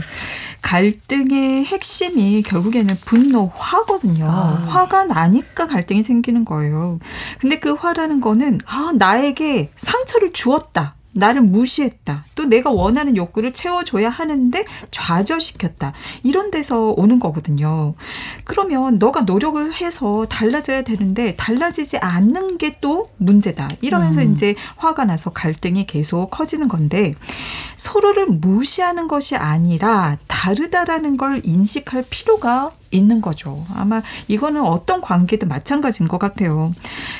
갈등의 0.63 1.65
핵심이 1.65 2.43
결국에는 2.43 2.97
분노, 3.05 3.51
화거든요. 3.55 4.27
아. 4.27 4.65
화가 4.67 5.05
나니까 5.05 5.67
갈등이 5.67 6.03
생기는 6.03 6.45
거예요. 6.45 6.99
근데 7.39 7.59
그 7.59 7.73
화라는 7.75 8.21
거는, 8.21 8.61
아, 8.67 8.93
나에게 8.97 9.71
상처를 9.77 10.33
주었다. 10.33 10.95
나를 11.17 11.43
무시했다. 11.43 12.25
또 12.35 12.45
내가 12.45 12.71
원하는 12.71 13.17
욕구를 13.17 13.53
채워줘야 13.53 14.11
하는데 14.11 14.65
좌절시켰다. 14.91 15.93
이런 16.25 16.51
데서 16.51 16.93
오는 16.97 17.21
거거든요. 17.21 17.95
그러면 18.45 18.99
너가 18.99 19.23
노력을 19.23 19.73
해서 19.75 20.27
달라져야 20.29 20.83
되는데 20.83 21.35
달라지지 21.37 21.99
않는 21.99 22.59
게 22.59 22.75
또 22.81 23.09
문제다. 23.17 23.71
이러면서 23.81 24.21
음. 24.21 24.33
이제 24.33 24.55
화가 24.77 25.05
나서 25.07 25.31
갈등이 25.31 25.87
계속 25.87 26.31
커지는 26.31 26.69
건데 26.69 27.15
서로를 27.77 28.27
무시하는 28.27 29.09
것이 29.09 29.37
아니라 29.37 30.19
다르다라는 30.27 31.17
걸 31.17 31.41
인식할 31.45 32.05
필요가 32.11 32.69
있는 32.95 33.21
거죠. 33.21 33.65
아마 33.75 34.03
이거는 34.29 34.63
어떤 34.63 35.01
관계든 35.01 35.49
마찬가지인 35.49 36.09
것 36.09 36.19
같아요. 36.19 36.73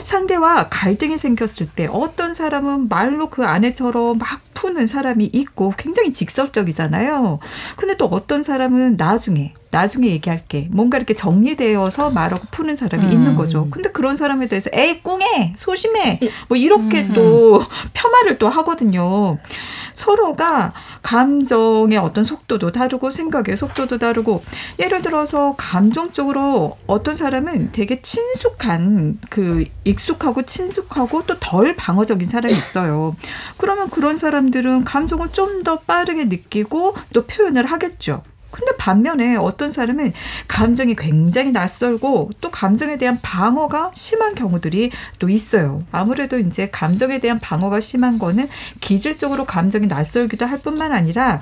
상대와 0.03 0.69
갈등이 0.69 1.19
생겼을 1.19 1.69
때 1.75 1.89
어떤 1.91 2.35
사람은 2.35 2.89
말로 2.89 3.31
그 3.31 3.45
아내처럼 3.45 4.19
막 4.19 4.41
푸는 4.55 4.87
사람이 4.87 5.31
있고 5.33 5.75
굉장히 5.77 6.13
직설적이잖아요. 6.13 7.39
근데 7.77 7.97
또 7.97 8.07
어떤 8.07 8.43
사람은 8.43 8.97
나중에 8.97 9.53
나중에 9.71 10.07
얘기할게 10.07 10.69
뭔가 10.71 10.97
이렇게 10.99 11.15
정리되어서 11.15 12.11
말하고 12.11 12.47
푸는 12.53 12.77
사람이 12.77 13.07
음. 13.07 13.13
있는 13.13 13.35
거죠. 13.35 13.69
근데 13.71 13.91
그런 13.91 14.15
사람에 14.15 14.47
대해서 14.47 14.71
에이 14.73 15.03
꿍해 15.03 15.55
소심해 15.57 16.21
뭐 16.49 16.57
이렇게 16.57 17.09
또 17.09 17.61
폄하를 17.93 18.39
또 18.39 18.49
하거든요. 18.49 19.39
서로가 19.95 20.75
감정의 21.03 21.97
어떤 21.99 22.25
속도도 22.25 22.73
다르고 22.73 23.11
생각의 23.11 23.57
속도도 23.57 23.99
다르고 23.99 24.43
예를 24.79 25.01
들어서 25.01 25.55
감정적으로 25.57 26.77
어떤 26.87 27.15
사람은 27.15 27.73
되게 27.73 28.03
친숙한 28.03 29.19
그 29.31 29.65
익숙하고 29.85 30.43
친숙하고 30.43 31.25
또 31.27 31.37
덜 31.41 31.75
방어적인 31.77 32.29
사람이 32.29 32.53
있어요. 32.53 33.17
그러면 33.57 33.89
그런 33.91 34.17
사람들은 34.17 34.85
감정을 34.85 35.29
좀 35.33 35.55
더 35.65 35.79
빠르게 35.81 36.25
느끼고 36.25 36.95
또 37.15 37.27
표현을 37.27 37.65
하겠죠. 37.67 38.23
근데 38.55 38.77
반면에 38.77 39.35
어떤 39.35 39.73
사람은 39.73 40.13
감정이 40.47 40.95
굉장히 40.95 41.51
낯설고 41.51 42.31
또 42.41 42.51
감정에 42.53 42.97
대한 42.97 43.19
방어가 43.21 43.91
심한 43.95 44.37
경우들이 44.37 44.93
또 45.19 45.29
있어요. 45.29 45.83
아무래도 45.91 46.39
이제 46.39 46.71
감정에 46.71 47.19
대한 47.19 47.41
방어가 47.41 47.81
심한 47.81 48.17
거는 48.17 48.49
기질적으로 48.81 49.45
감정이 49.45 49.89
낯설기도 49.89 50.47
할 50.47 50.59
뿐만 50.59 50.93
아니라 50.93 51.41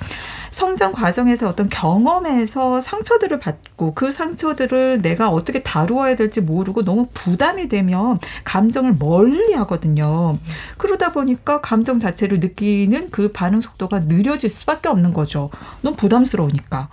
성장 0.49 0.91
과정에서 0.91 1.47
어떤 1.47 1.69
경험에서 1.69 2.81
상처들을 2.81 3.39
받고 3.39 3.93
그 3.93 4.09
상처들을 4.09 5.03
내가 5.03 5.29
어떻게 5.29 5.61
다루어야 5.61 6.15
될지 6.15 6.41
모르고 6.41 6.83
너무 6.83 7.09
부담이 7.13 7.67
되면 7.67 8.19
감정을 8.43 8.95
멀리 8.97 9.53
하거든요. 9.53 10.39
그러다 10.77 11.11
보니까 11.11 11.61
감정 11.61 11.99
자체를 11.99 12.39
느끼는 12.39 13.11
그 13.11 13.31
반응 13.31 13.61
속도가 13.61 13.99
느려질 14.01 14.49
수밖에 14.49 14.89
없는 14.89 15.13
거죠. 15.13 15.51
너무 15.81 15.95
부담스러우니까. 15.95 16.89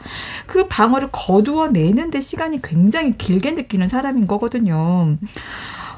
그 0.46 0.66
방어를 0.68 1.08
거두어내는데 1.12 2.20
시간이 2.20 2.62
굉장히 2.62 3.12
길게 3.16 3.52
느끼는 3.52 3.88
사람인 3.88 4.26
거거든요. 4.26 5.16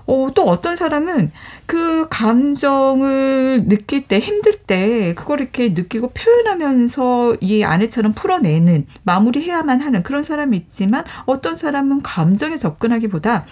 어, 0.06 0.28
또 0.34 0.44
어떤 0.44 0.74
사람은 0.74 1.30
그 1.66 2.06
감정을 2.10 3.68
느낄 3.68 4.06
때, 4.06 4.18
힘들 4.18 4.54
때, 4.58 5.14
그걸 5.14 5.40
이렇게 5.40 5.68
느끼고 5.70 6.10
표현하면서 6.10 7.36
이 7.40 7.62
아내처럼 7.62 8.12
풀어내는, 8.12 8.86
마무리해야만 9.04 9.80
하는 9.80 10.02
그런 10.02 10.22
사람이 10.22 10.56
있지만, 10.56 11.04
어떤 11.24 11.56
사람은 11.56 12.02
감정에 12.02 12.56
접근하기보다 12.56 13.46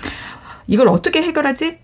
이걸 0.66 0.88
어떻게 0.88 1.22
해결하지? 1.22 1.78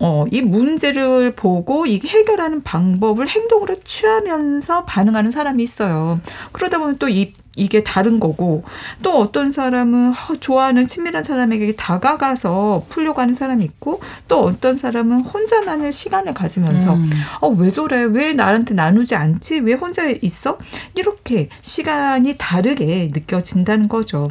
어, 0.00 0.26
이 0.30 0.42
문제를 0.42 1.34
보고 1.34 1.86
이 1.86 2.00
해결하는 2.04 2.62
방법을 2.62 3.28
행동으로 3.28 3.76
취하면서 3.82 4.84
반응하는 4.84 5.30
사람이 5.30 5.62
있어요. 5.62 6.20
그러다 6.52 6.78
보면 6.78 6.98
또 6.98 7.08
이, 7.08 7.32
이게 7.56 7.82
다른 7.82 8.20
거고, 8.20 8.62
또 9.02 9.18
어떤 9.18 9.52
사람은 9.52 10.10
어, 10.10 10.36
좋아하는 10.38 10.86
친밀한 10.86 11.22
사람에게 11.22 11.74
다가가서 11.76 12.86
풀려고 12.90 13.22
하는 13.22 13.32
사람이 13.32 13.64
있고, 13.64 14.02
또 14.28 14.44
어떤 14.44 14.76
사람은 14.76 15.22
혼자만의 15.22 15.92
시간을 15.92 16.34
가지면서, 16.34 16.94
음. 16.94 17.10
어, 17.40 17.48
왜 17.48 17.70
저래? 17.70 18.02
왜 18.02 18.34
나한테 18.34 18.74
나누지 18.74 19.14
않지? 19.14 19.60
왜 19.60 19.72
혼자 19.72 20.06
있어? 20.10 20.58
이렇게 20.94 21.48
시간이 21.62 22.34
다르게 22.36 23.10
느껴진다는 23.14 23.88
거죠. 23.88 24.28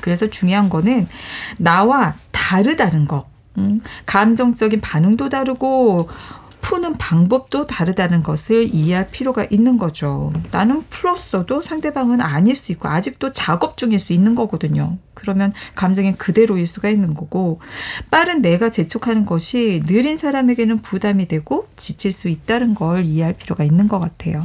그래서 0.00 0.26
중요한 0.28 0.70
거는 0.70 1.06
나와 1.58 2.14
다르다는 2.32 3.06
거. 3.06 3.33
음, 3.58 3.80
감정적인 4.06 4.80
반응도 4.80 5.28
다르고 5.28 6.08
푸는 6.64 6.94
방법도 6.94 7.66
다르다는 7.66 8.22
것을 8.22 8.74
이해할 8.74 9.08
필요가 9.10 9.44
있는 9.50 9.76
거죠. 9.76 10.32
나는 10.50 10.82
풀었어도 10.88 11.60
상대방은 11.60 12.22
아닐 12.22 12.54
수 12.54 12.72
있고 12.72 12.88
아직도 12.88 13.32
작업 13.32 13.76
중일 13.76 13.98
수 13.98 14.14
있는 14.14 14.34
거거든요. 14.34 14.96
그러면 15.12 15.52
감정이 15.74 16.14
그대로일 16.16 16.66
수가 16.66 16.88
있는 16.88 17.12
거고 17.12 17.60
빠른 18.10 18.40
내가 18.40 18.70
재촉하는 18.70 19.26
것이 19.26 19.82
느린 19.84 20.16
사람에게는 20.16 20.78
부담이 20.78 21.28
되고 21.28 21.68
지칠 21.76 22.12
수 22.12 22.30
있다는 22.30 22.74
걸 22.74 23.04
이해할 23.04 23.34
필요가 23.34 23.62
있는 23.62 23.86
것 23.86 24.00
같아요. 24.00 24.42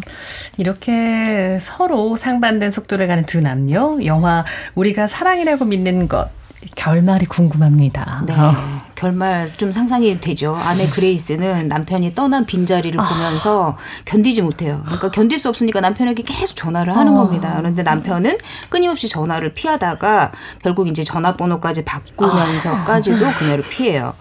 이렇게 0.58 1.58
서로 1.62 2.18
상반된 2.18 2.70
속도를 2.70 3.08
가는 3.08 3.26
두 3.26 3.40
남녀 3.40 3.98
영화 4.04 4.44
우리가 4.76 5.08
사랑이라고 5.08 5.64
믿는 5.64 6.10
것 6.10 6.30
결말이 6.76 7.26
궁금합니다. 7.26 8.24
네. 8.26 8.34
어. 8.34 8.54
결말 8.96 9.48
좀 9.48 9.72
상상이 9.72 10.20
되죠. 10.20 10.58
아내 10.58 10.86
그레이스는 10.86 11.70
남편이 11.70 12.16
떠난 12.16 12.46
빈자리를 12.46 13.00
보면서 13.00 13.78
견디지 14.04 14.42
못해요. 14.42 14.82
그러니까 14.84 15.10
견딜 15.10 15.40
수 15.40 15.48
없으니까 15.48 15.80
남편에게 15.80 16.24
계속 16.24 16.56
전화를 16.58 16.98
하는 16.98 17.14
어. 17.14 17.24
겁니다. 17.24 17.54
그런데 17.56 17.82
남편은 17.82 18.38
끊임없이 18.68 19.08
전화를 19.08 19.54
피하다가 19.54 20.34
결국 20.62 20.90
이제 20.90 21.06
전화번호까지 21.06 21.86
바꾸면서까지도 21.86 23.32
그녀를 23.40 23.64
피해요. 23.64 24.14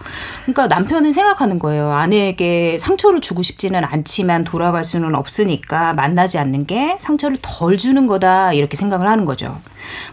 그러니까 0.43 0.67
남편은 0.67 1.11
생각하는 1.11 1.59
거예요. 1.59 1.91
아내에게 1.91 2.77
상처를 2.77 3.19
주고 3.19 3.43
싶지는 3.43 3.83
않지만 3.83 4.45
돌아갈 4.45 4.85
수는 4.85 5.13
없으니까 5.13 5.91
만나지 5.93 6.37
않는 6.37 6.67
게 6.67 6.95
상처를 6.99 7.35
덜 7.41 7.77
주는 7.77 8.07
거다 8.07 8.53
이렇게 8.53 8.77
생각을 8.77 9.09
하는 9.09 9.25
거죠. 9.25 9.59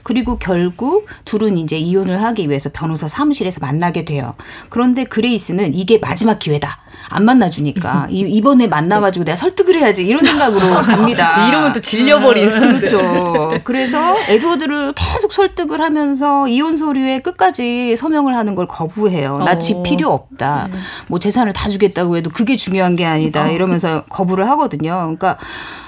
그리고 0.02 0.38
결국 0.38 1.06
둘은 1.24 1.56
이제 1.58 1.76
이혼을 1.76 2.22
하기 2.22 2.48
위해서 2.48 2.70
변호사 2.72 3.08
사무실에서 3.08 3.60
만나게 3.60 4.04
돼요. 4.04 4.34
그런데 4.68 5.04
그레이스는 5.04 5.74
이게 5.74 5.98
마지막 5.98 6.38
기회다. 6.38 6.80
안 7.08 7.24
만나주니까 7.24 8.08
이- 8.10 8.20
이번에 8.20 8.66
만나가지고 8.66 9.24
내가 9.24 9.36
설득을 9.36 9.76
해야지 9.76 10.04
이런 10.06 10.24
생각으로 10.24 10.74
갑니다. 10.82 11.48
이러면 11.48 11.72
또 11.72 11.80
질려버리는. 11.80 12.78
그렇죠. 12.78 13.54
그래서 13.64 14.14
에드워드를 14.28 14.92
계속 14.94 15.32
설득을 15.32 15.80
하면서 15.80 16.48
이혼 16.48 16.76
서류에 16.76 17.20
끝까지 17.20 17.96
서명을 17.96 18.34
하는 18.36 18.54
걸 18.54 18.66
거부해요. 18.66 19.38
나집 19.38 19.78
어. 19.78 19.82
필요 19.82 20.10
없다. 20.12 20.68
뭐 21.08 21.18
재산을 21.18 21.52
다 21.52 21.68
주겠다고 21.68 22.16
해도 22.16 22.30
그게 22.30 22.56
중요한 22.56 22.96
게 22.96 23.04
아니다. 23.04 23.48
이러면서 23.48 24.04
거부를 24.04 24.48
하거든요. 24.50 24.96
그러니까 25.02 25.38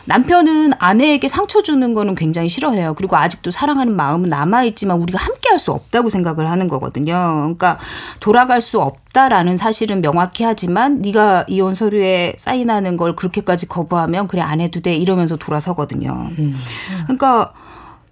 남편은 0.06 0.72
아내에게 0.78 1.28
상처 1.28 1.62
주는 1.62 1.92
거는 1.92 2.14
굉장히 2.14 2.48
싫어해요. 2.48 2.94
그리고 2.94 3.16
아직도 3.18 3.50
사랑하는 3.50 3.94
마음은 3.94 4.30
남아있지만 4.30 4.98
우리가 5.02 5.18
함께 5.18 5.48
할 5.50 5.58
수 5.58 5.72
없다고 5.72 6.08
생각을 6.08 6.48
하는 6.48 6.68
거거든요. 6.68 7.14
그러니까 7.40 7.78
돌아갈 8.20 8.60
수 8.60 8.80
없다라는 8.80 9.56
사실은 9.56 10.00
명확히 10.02 10.44
하지만 10.44 11.02
네가 11.09 11.44
이혼 11.48 11.74
서류에 11.74 12.34
사인하는 12.38 12.96
걸 12.96 13.16
그렇게까지 13.16 13.66
거부하면 13.66 14.28
그래 14.28 14.42
안 14.42 14.61
해도 14.61 14.80
돼 14.80 14.96
이러면서 14.96 15.36
돌아서거든요. 15.36 16.30
그러니까 17.04 17.52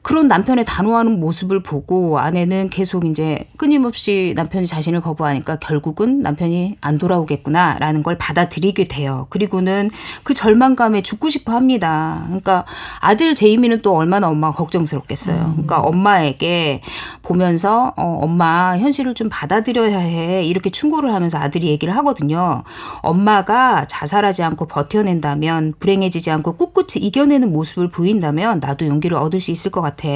그런 0.07 0.29
남편의 0.29 0.65
단호하는 0.65 1.19
모습을 1.19 1.65
보고 1.65 2.21
아내는 2.21 2.71
계속 2.71 3.05
이제 3.07 3.49
끊임없이 3.57 4.35
남편이 4.37 4.65
자신을 4.65 5.01
거부하니까 5.01 5.57
결국은 5.57 6.23
남편이 6.23 6.77
안 6.81 6.97
돌아오겠구나라는 6.97 8.05
걸 8.05 8.17
받아들이게 8.17 8.85
돼요. 8.85 9.27
그리고는 9.31 9.91
그 10.23 10.33
절망감에 10.33 11.03
죽고 11.03 11.29
싶어 11.29 11.55
합니다. 11.55 12.23
그러니까 12.27 12.65
아들 13.01 13.35
제이미는 13.35 13.83
또 13.83 13.97
얼마나 13.97 14.29
엄마가 14.29 14.57
걱정스럽겠어요. 14.57 15.39
그러니까 15.55 15.81
엄마에게 15.81 16.83
보면서 17.27 17.93
어, 17.97 18.19
엄마 18.23 18.79
현실을 18.79 19.15
좀 19.15 19.29
받아들여야 19.31 19.99
해 19.99 20.45
이렇게 20.45 20.71
충고를 20.71 21.13
하면서 21.13 21.39
아들이 21.39 21.69
얘기를 21.69 21.95
하거든요. 21.97 22.63
엄마가 23.03 23.87
자살하지 23.87 24.43
않고 24.43 24.67
버텨낸다면 24.67 25.75
불행해지지 25.81 26.31
않고 26.31 26.57
꿋꿋이 26.57 27.05
이겨내는 27.05 27.53
모습을 27.53 27.89
보인다면 27.91 28.61
나도 28.61 28.87
용기를 28.87 29.17
얻을 29.17 29.41
수 29.41 29.51
있을 29.51 29.71
것 29.71 29.81
같아. 29.81 30.09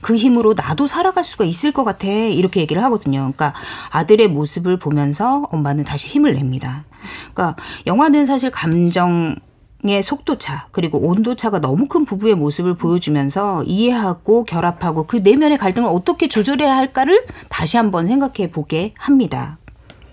그 0.00 0.16
힘으로 0.16 0.54
나도 0.54 0.86
살아갈 0.86 1.24
수가 1.24 1.44
있을 1.44 1.72
것 1.72 1.84
같아. 1.84 2.06
이렇게 2.06 2.60
얘기를 2.60 2.82
하거든요. 2.84 3.20
그러니까 3.20 3.54
아들의 3.90 4.28
모습을 4.28 4.78
보면서 4.78 5.48
엄마는 5.50 5.84
다시 5.84 6.08
힘을 6.08 6.32
냅니다. 6.34 6.84
그러니까 7.32 7.56
영화는 7.86 8.26
사실 8.26 8.50
감정의 8.50 10.02
속도차 10.02 10.68
그리고 10.70 10.98
온도차가 10.98 11.60
너무 11.60 11.88
큰 11.88 12.04
부부의 12.04 12.36
모습을 12.36 12.74
보여주면서 12.74 13.64
이해하고 13.64 14.44
결합하고 14.44 15.08
그 15.08 15.16
내면의 15.16 15.58
갈등을 15.58 15.88
어떻게 15.88 16.28
조절해야 16.28 16.76
할까를 16.76 17.24
다시 17.48 17.76
한번 17.76 18.06
생각해 18.06 18.52
보게 18.52 18.94
합니다. 18.96 19.58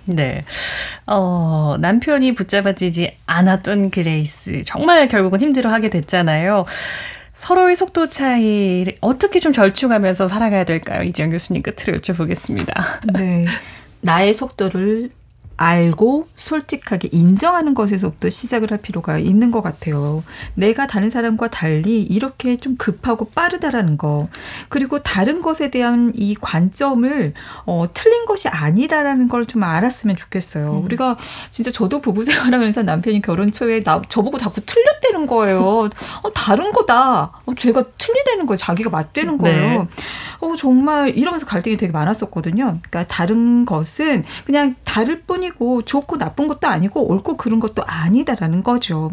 네. 0.06 0.44
어, 1.06 1.76
남편이 1.80 2.34
붙잡아지지 2.34 3.16
않았던 3.28 3.92
그레이스. 3.92 4.64
정말 4.66 5.08
결국은 5.08 5.40
힘들어 5.40 5.72
하게 5.72 5.92
됐잖아요. 5.92 6.66
서로의 7.36 7.76
속도 7.76 8.10
차이를 8.10 8.96
어떻게 9.02 9.40
좀 9.40 9.54
절충하면서 9.54 10.28
살아가야 10.28 10.66
될까요? 10.66 11.04
이지영 11.04 11.30
교수님 11.30 11.62
끝으로 11.62 11.98
여쭤보겠습니다. 12.00 12.74
네. 13.14 13.46
나의 14.02 14.34
속도를 14.34 15.12
알고 15.62 16.30
솔직하게 16.38 17.10
인정하는 17.12 17.74
것에서부터 17.74 18.30
시작을 18.30 18.72
할 18.72 18.78
필요가 18.78 19.18
있는 19.18 19.52
것 19.52 19.62
같아요. 19.62 20.24
내가 20.54 20.88
다른 20.88 21.10
사람과 21.10 21.50
달리 21.50 22.02
이렇게 22.02 22.56
좀 22.56 22.78
급하고 22.78 23.26
빠르다라는 23.32 23.98
거. 23.98 24.30
그리고 24.70 25.00
다른 25.00 25.42
것에 25.42 25.70
대한 25.70 26.14
이 26.16 26.34
관점을 26.36 27.34
어, 27.66 27.86
틀린 27.94 28.26
것이 28.26 28.48
아니라라는 28.48 29.28
걸 29.28 29.50
좀 29.50 29.64
알았으면 29.64 30.16
좋겠어요. 30.16 30.80
우리가 30.86 31.18
진짜 31.50 31.72
저도 31.72 32.02
부부 32.02 32.24
생활하면서 32.24 32.84
남편이 32.84 33.22
결혼 33.22 33.52
초에 33.52 33.82
나, 33.82 34.00
저보고 34.08 34.38
자꾸 34.38 34.62
틀렸다는 34.62 35.26
거예요. 35.28 35.90
어, 36.22 36.34
다른 36.36 36.72
거다. 36.72 37.32
어, 37.46 37.56
제가 37.58 37.84
틀리다는 37.98 38.46
거예요. 38.46 38.58
자기가 38.58 38.90
맞다는 38.92 39.38
거예요. 39.38 39.84
네. 39.84 39.88
어, 40.42 40.56
정말 40.56 41.10
이러면서 41.18 41.46
갈등이 41.46 41.78
되게 41.78 41.92
많았었거든요. 41.92 42.80
그러니까 42.90 43.04
다른 43.08 43.66
것은 43.66 44.24
그냥 44.46 44.76
다를 44.84 45.22
뿐이고 45.22 45.84
좋고 45.84 46.18
나쁜 46.18 46.48
것도 46.48 46.68
아니고 46.68 47.10
옳고 47.10 47.38
그른 47.38 47.60
것도 47.60 47.84
아니다라는 47.86 48.64
거죠. 48.64 49.12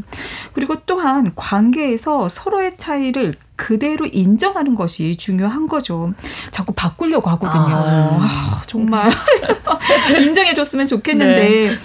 그리고 0.52 0.76
또한 0.86 1.32
관계에서 1.34 2.28
서로의 2.28 2.76
차이를 2.76 3.34
그대로 3.56 4.06
인정하는 4.06 4.74
것이 4.74 5.16
중요한 5.16 5.66
거죠. 5.66 6.12
자꾸 6.50 6.72
바꾸려고 6.74 7.30
하거든요. 7.30 7.64
아, 7.64 8.62
정말 8.66 9.10
인정해줬으면 10.20 10.86
좋겠는데 10.86 11.78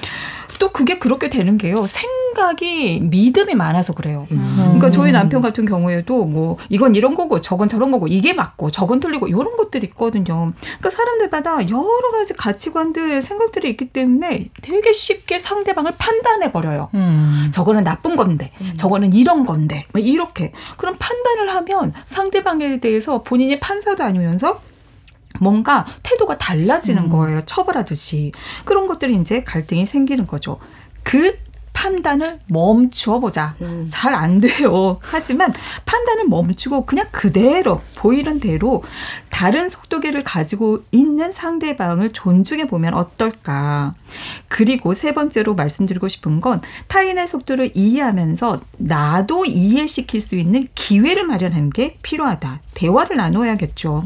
또 0.59 0.71
그게 0.71 0.99
그렇게 0.99 1.29
되는 1.29 1.57
게요. 1.57 1.75
생 1.87 2.20
각이 2.33 3.01
믿음이 3.01 3.55
많아서 3.55 3.93
그래요. 3.93 4.27
그러니까 4.29 4.91
저희 4.91 5.11
남편 5.11 5.41
같은 5.41 5.65
경우에도 5.65 6.25
뭐 6.25 6.57
이건 6.69 6.95
이런 6.95 7.15
거고 7.15 7.41
저건 7.41 7.67
저런 7.67 7.91
거고 7.91 8.07
이게 8.07 8.33
맞고 8.33 8.71
저건 8.71 8.99
틀리고 8.99 9.27
이런 9.27 9.55
것들이 9.55 9.87
있거든요. 9.87 10.53
그러니까 10.61 10.89
사람들마다 10.89 11.69
여러 11.69 12.11
가지 12.11 12.33
가치관들 12.33 13.21
생각들이 13.21 13.69
있기 13.71 13.89
때문에 13.89 14.49
되게 14.61 14.93
쉽게 14.93 15.39
상대방을 15.39 15.93
판단해 15.97 16.51
버려요. 16.51 16.89
음. 16.93 17.49
저거는 17.53 17.83
나쁜 17.83 18.15
건데, 18.15 18.51
저거는 18.77 19.13
이런 19.13 19.45
건데, 19.45 19.85
뭐 19.91 20.01
이렇게. 20.01 20.51
그런 20.77 20.95
판단을 20.97 21.49
하면 21.55 21.93
상대방에 22.05 22.79
대해서 22.79 23.23
본인이 23.23 23.59
판사도 23.59 24.03
아니면서 24.03 24.61
뭔가 25.39 25.85
태도가 26.03 26.37
달라지는 26.37 27.09
거예요. 27.09 27.41
처벌하듯이. 27.45 28.31
그런 28.65 28.87
것들이 28.87 29.15
이제 29.15 29.43
갈등이 29.43 29.85
생기는 29.85 30.27
거죠. 30.27 30.59
그 31.03 31.37
판단을 31.81 32.39
멈추어 32.47 33.19
보자. 33.19 33.55
잘안 33.89 34.39
돼요. 34.39 34.99
하지만 35.01 35.51
판단을 35.83 36.27
멈추고 36.27 36.85
그냥 36.85 37.07
그대로 37.11 37.81
보이는 37.95 38.39
대로 38.39 38.83
다른 39.29 39.67
속도계를 39.67 40.21
가지고 40.21 40.83
있는 40.91 41.31
상대방을 41.31 42.11
존중해 42.11 42.67
보면 42.67 42.93
어떨까. 42.93 43.95
그리고 44.47 44.93
세 44.93 45.15
번째로 45.15 45.55
말씀드리고 45.55 46.07
싶은 46.07 46.39
건 46.39 46.61
타인의 46.87 47.27
속도를 47.27 47.71
이해하면서 47.73 48.61
나도 48.77 49.45
이해시킬 49.45 50.21
수 50.21 50.35
있는 50.35 50.67
기회를 50.75 51.25
마련하는 51.25 51.71
게 51.71 51.97
필요하다. 52.03 52.59
대화를 52.75 53.17
나눠야겠죠. 53.17 54.03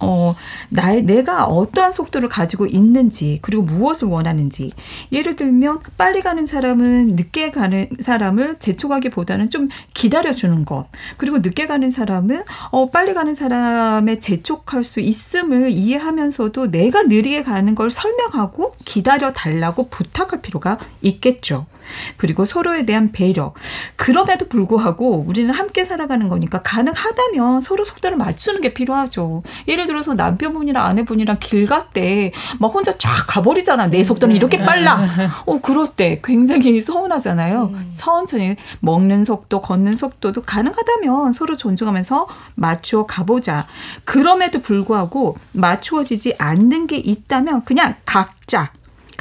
어, 0.00 0.34
나, 0.70 0.92
내가 0.92 1.46
어떠한 1.46 1.92
속도를 1.92 2.28
가지고 2.28 2.66
있는지, 2.66 3.38
그리고 3.42 3.62
무엇을 3.62 4.08
원하는지. 4.08 4.72
예를 5.12 5.36
들면, 5.36 5.80
빨리 5.96 6.20
가는 6.20 6.46
사람은 6.46 7.14
늦게 7.14 7.50
가는 7.50 7.88
사람을 8.00 8.56
재촉하기보다는 8.58 9.50
좀 9.50 9.68
기다려주는 9.94 10.64
것. 10.64 10.86
그리고 11.16 11.38
늦게 11.38 11.66
가는 11.66 11.90
사람은, 11.90 12.42
어, 12.70 12.90
빨리 12.90 13.14
가는 13.14 13.34
사람의 13.34 14.20
재촉할 14.20 14.84
수 14.84 15.00
있음을 15.00 15.70
이해하면서도 15.70 16.70
내가 16.70 17.02
느리게 17.02 17.42
가는 17.42 17.74
걸 17.74 17.90
설명하고 17.90 18.74
기다려 18.84 19.32
달라고 19.32 19.88
부탁할 19.88 20.42
필요가 20.42 20.78
있겠죠. 21.02 21.66
그리고 22.16 22.44
서로에 22.44 22.84
대한 22.84 23.12
배려. 23.12 23.52
그럼에도 23.96 24.48
불구하고 24.48 25.24
우리는 25.26 25.52
함께 25.52 25.84
살아가는 25.84 26.28
거니까 26.28 26.62
가능하다면 26.62 27.60
서로 27.60 27.84
속도를 27.84 28.16
맞추는 28.16 28.60
게 28.60 28.74
필요하죠. 28.74 29.42
예를 29.68 29.86
들어서 29.86 30.14
남편분이랑 30.14 30.84
아내분이랑 30.84 31.38
길 31.40 31.66
갈 31.66 31.88
때 31.92 32.32
막 32.60 32.68
혼자 32.74 32.96
쫙 32.98 33.10
가버리잖아. 33.26 33.86
내 33.88 34.02
속도는 34.04 34.36
이렇게 34.36 34.58
빨라. 34.64 35.08
어, 35.46 35.60
그럴 35.60 35.88
때 35.88 36.20
굉장히 36.24 36.80
서운하잖아요. 36.80 37.72
천천히 37.94 38.56
먹는 38.80 39.24
속도, 39.24 39.60
걷는 39.60 39.92
속도도 39.92 40.42
가능하다면 40.42 41.32
서로 41.32 41.56
존중하면서 41.56 42.26
맞추어 42.54 43.06
가보자. 43.06 43.66
그럼에도 44.04 44.60
불구하고 44.60 45.36
맞추어지지 45.52 46.34
않는 46.38 46.86
게 46.86 46.96
있다면 46.96 47.64
그냥 47.64 47.94
각자 48.04 48.70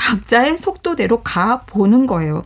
각자의 0.04 0.58
속도대로 0.58 1.22
가 1.24 1.62
보는 1.62 2.08
거예요. 2.08 2.44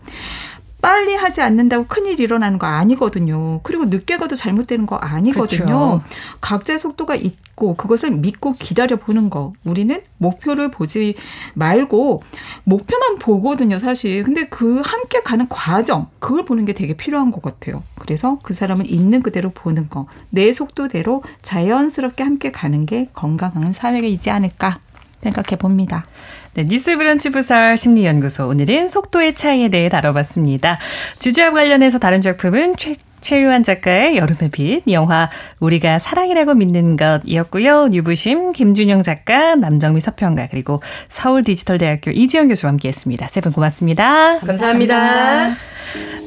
빨리 0.80 1.16
하지 1.16 1.42
않는다고 1.42 1.88
큰일 1.88 2.20
일어나는 2.20 2.60
거 2.60 2.68
아니거든요. 2.68 3.62
그리고 3.64 3.86
늦게 3.86 4.18
가도 4.18 4.36
잘못되는 4.36 4.86
거 4.86 4.96
아니거든요. 4.96 6.02
그쵸. 6.04 6.20
각자의 6.40 6.78
속도가 6.78 7.16
있고 7.16 7.76
그것을 7.76 8.12
믿고 8.12 8.54
기다려 8.54 8.98
보는 8.98 9.32
거. 9.32 9.54
우리는 9.64 10.00
목표를 10.20 10.70
보지 10.70 11.16
말고 11.56 12.22
목표만 12.64 13.18
보거든요, 13.18 13.80
사실. 13.80 14.24
근데 14.24 14.48
그 14.50 14.82
함께 14.86 15.24
가는 15.24 15.50
과정, 15.50 16.10
그걸 16.20 16.46
보는 16.46 16.66
게 16.66 16.74
되게 16.74 16.96
필요한 16.96 17.32
것 17.32 17.42
같아요. 17.42 17.82
그래서 17.98 18.38
그 18.44 18.54
사람을 18.54 18.90
있는 18.90 19.24
그대로 19.24 19.50
보는 19.50 19.90
거. 19.90 20.06
내 20.30 20.54
속도대로 20.54 21.24
자연스럽게 21.42 22.24
함께 22.24 22.52
가는 22.52 22.86
게 22.86 23.10
건강한 23.14 23.74
사회이지 23.74 24.30
않을까 24.30 24.80
생각해 25.24 25.58
봅니다. 25.58 26.06
네, 26.58 26.64
뉴스 26.64 26.98
브런치 26.98 27.30
부설 27.30 27.78
심리연구소 27.78 28.48
오늘은 28.48 28.90
속도의 28.90 29.36
차이에 29.36 29.70
대해 29.70 29.90
다뤄봤습니다. 29.90 30.80
주제와 31.20 31.52
관련해서 31.52 32.00
다른 32.00 32.20
작품은 32.24 32.78
최, 32.78 32.96
최유한 33.22 33.64
작가의 33.64 34.18
여름의 34.18 34.50
빛, 34.52 34.84
영화 34.92 35.30
우리가 35.60 36.00
사랑이라고 36.00 36.54
믿는 36.56 36.98
것이었고요. 36.98 37.88
뉴부심, 37.90 38.54
김준영 38.54 39.04
작가, 39.04 39.56
남정미 39.56 40.00
서평가, 40.00 40.48
그리고 40.50 40.82
서울 41.10 41.44
디지털대학교 41.44 42.12
이지영 42.12 42.48
교수와 42.50 42.72
함께했습니다. 42.72 43.28
세 43.28 43.42
분 43.42 43.52
고맙습니다. 43.54 44.40
감사합니다. 44.40 45.56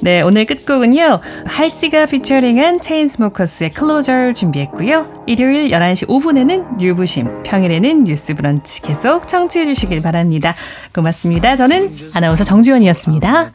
네, 0.03 0.23
오늘 0.23 0.47
끝곡은요. 0.47 1.21
할시가 1.45 2.07
피처링한 2.07 2.81
체인스모커스의 2.81 3.73
Closer 3.73 4.33
준비했고요. 4.33 5.25
일요일 5.27 5.69
11시 5.71 6.07
5분에는 6.09 6.79
뉴부심, 6.79 7.43
평일에는 7.43 8.05
뉴스 8.05 8.35
브런치 8.35 8.81
계속 8.81 9.29
청취해 9.29 9.67
주시길 9.67 10.01
바랍니다. 10.01 10.55
고맙습니다. 10.95 11.57
저는 11.57 11.95
아나운서 12.15 12.45
정지원이었습니다. 12.45 13.53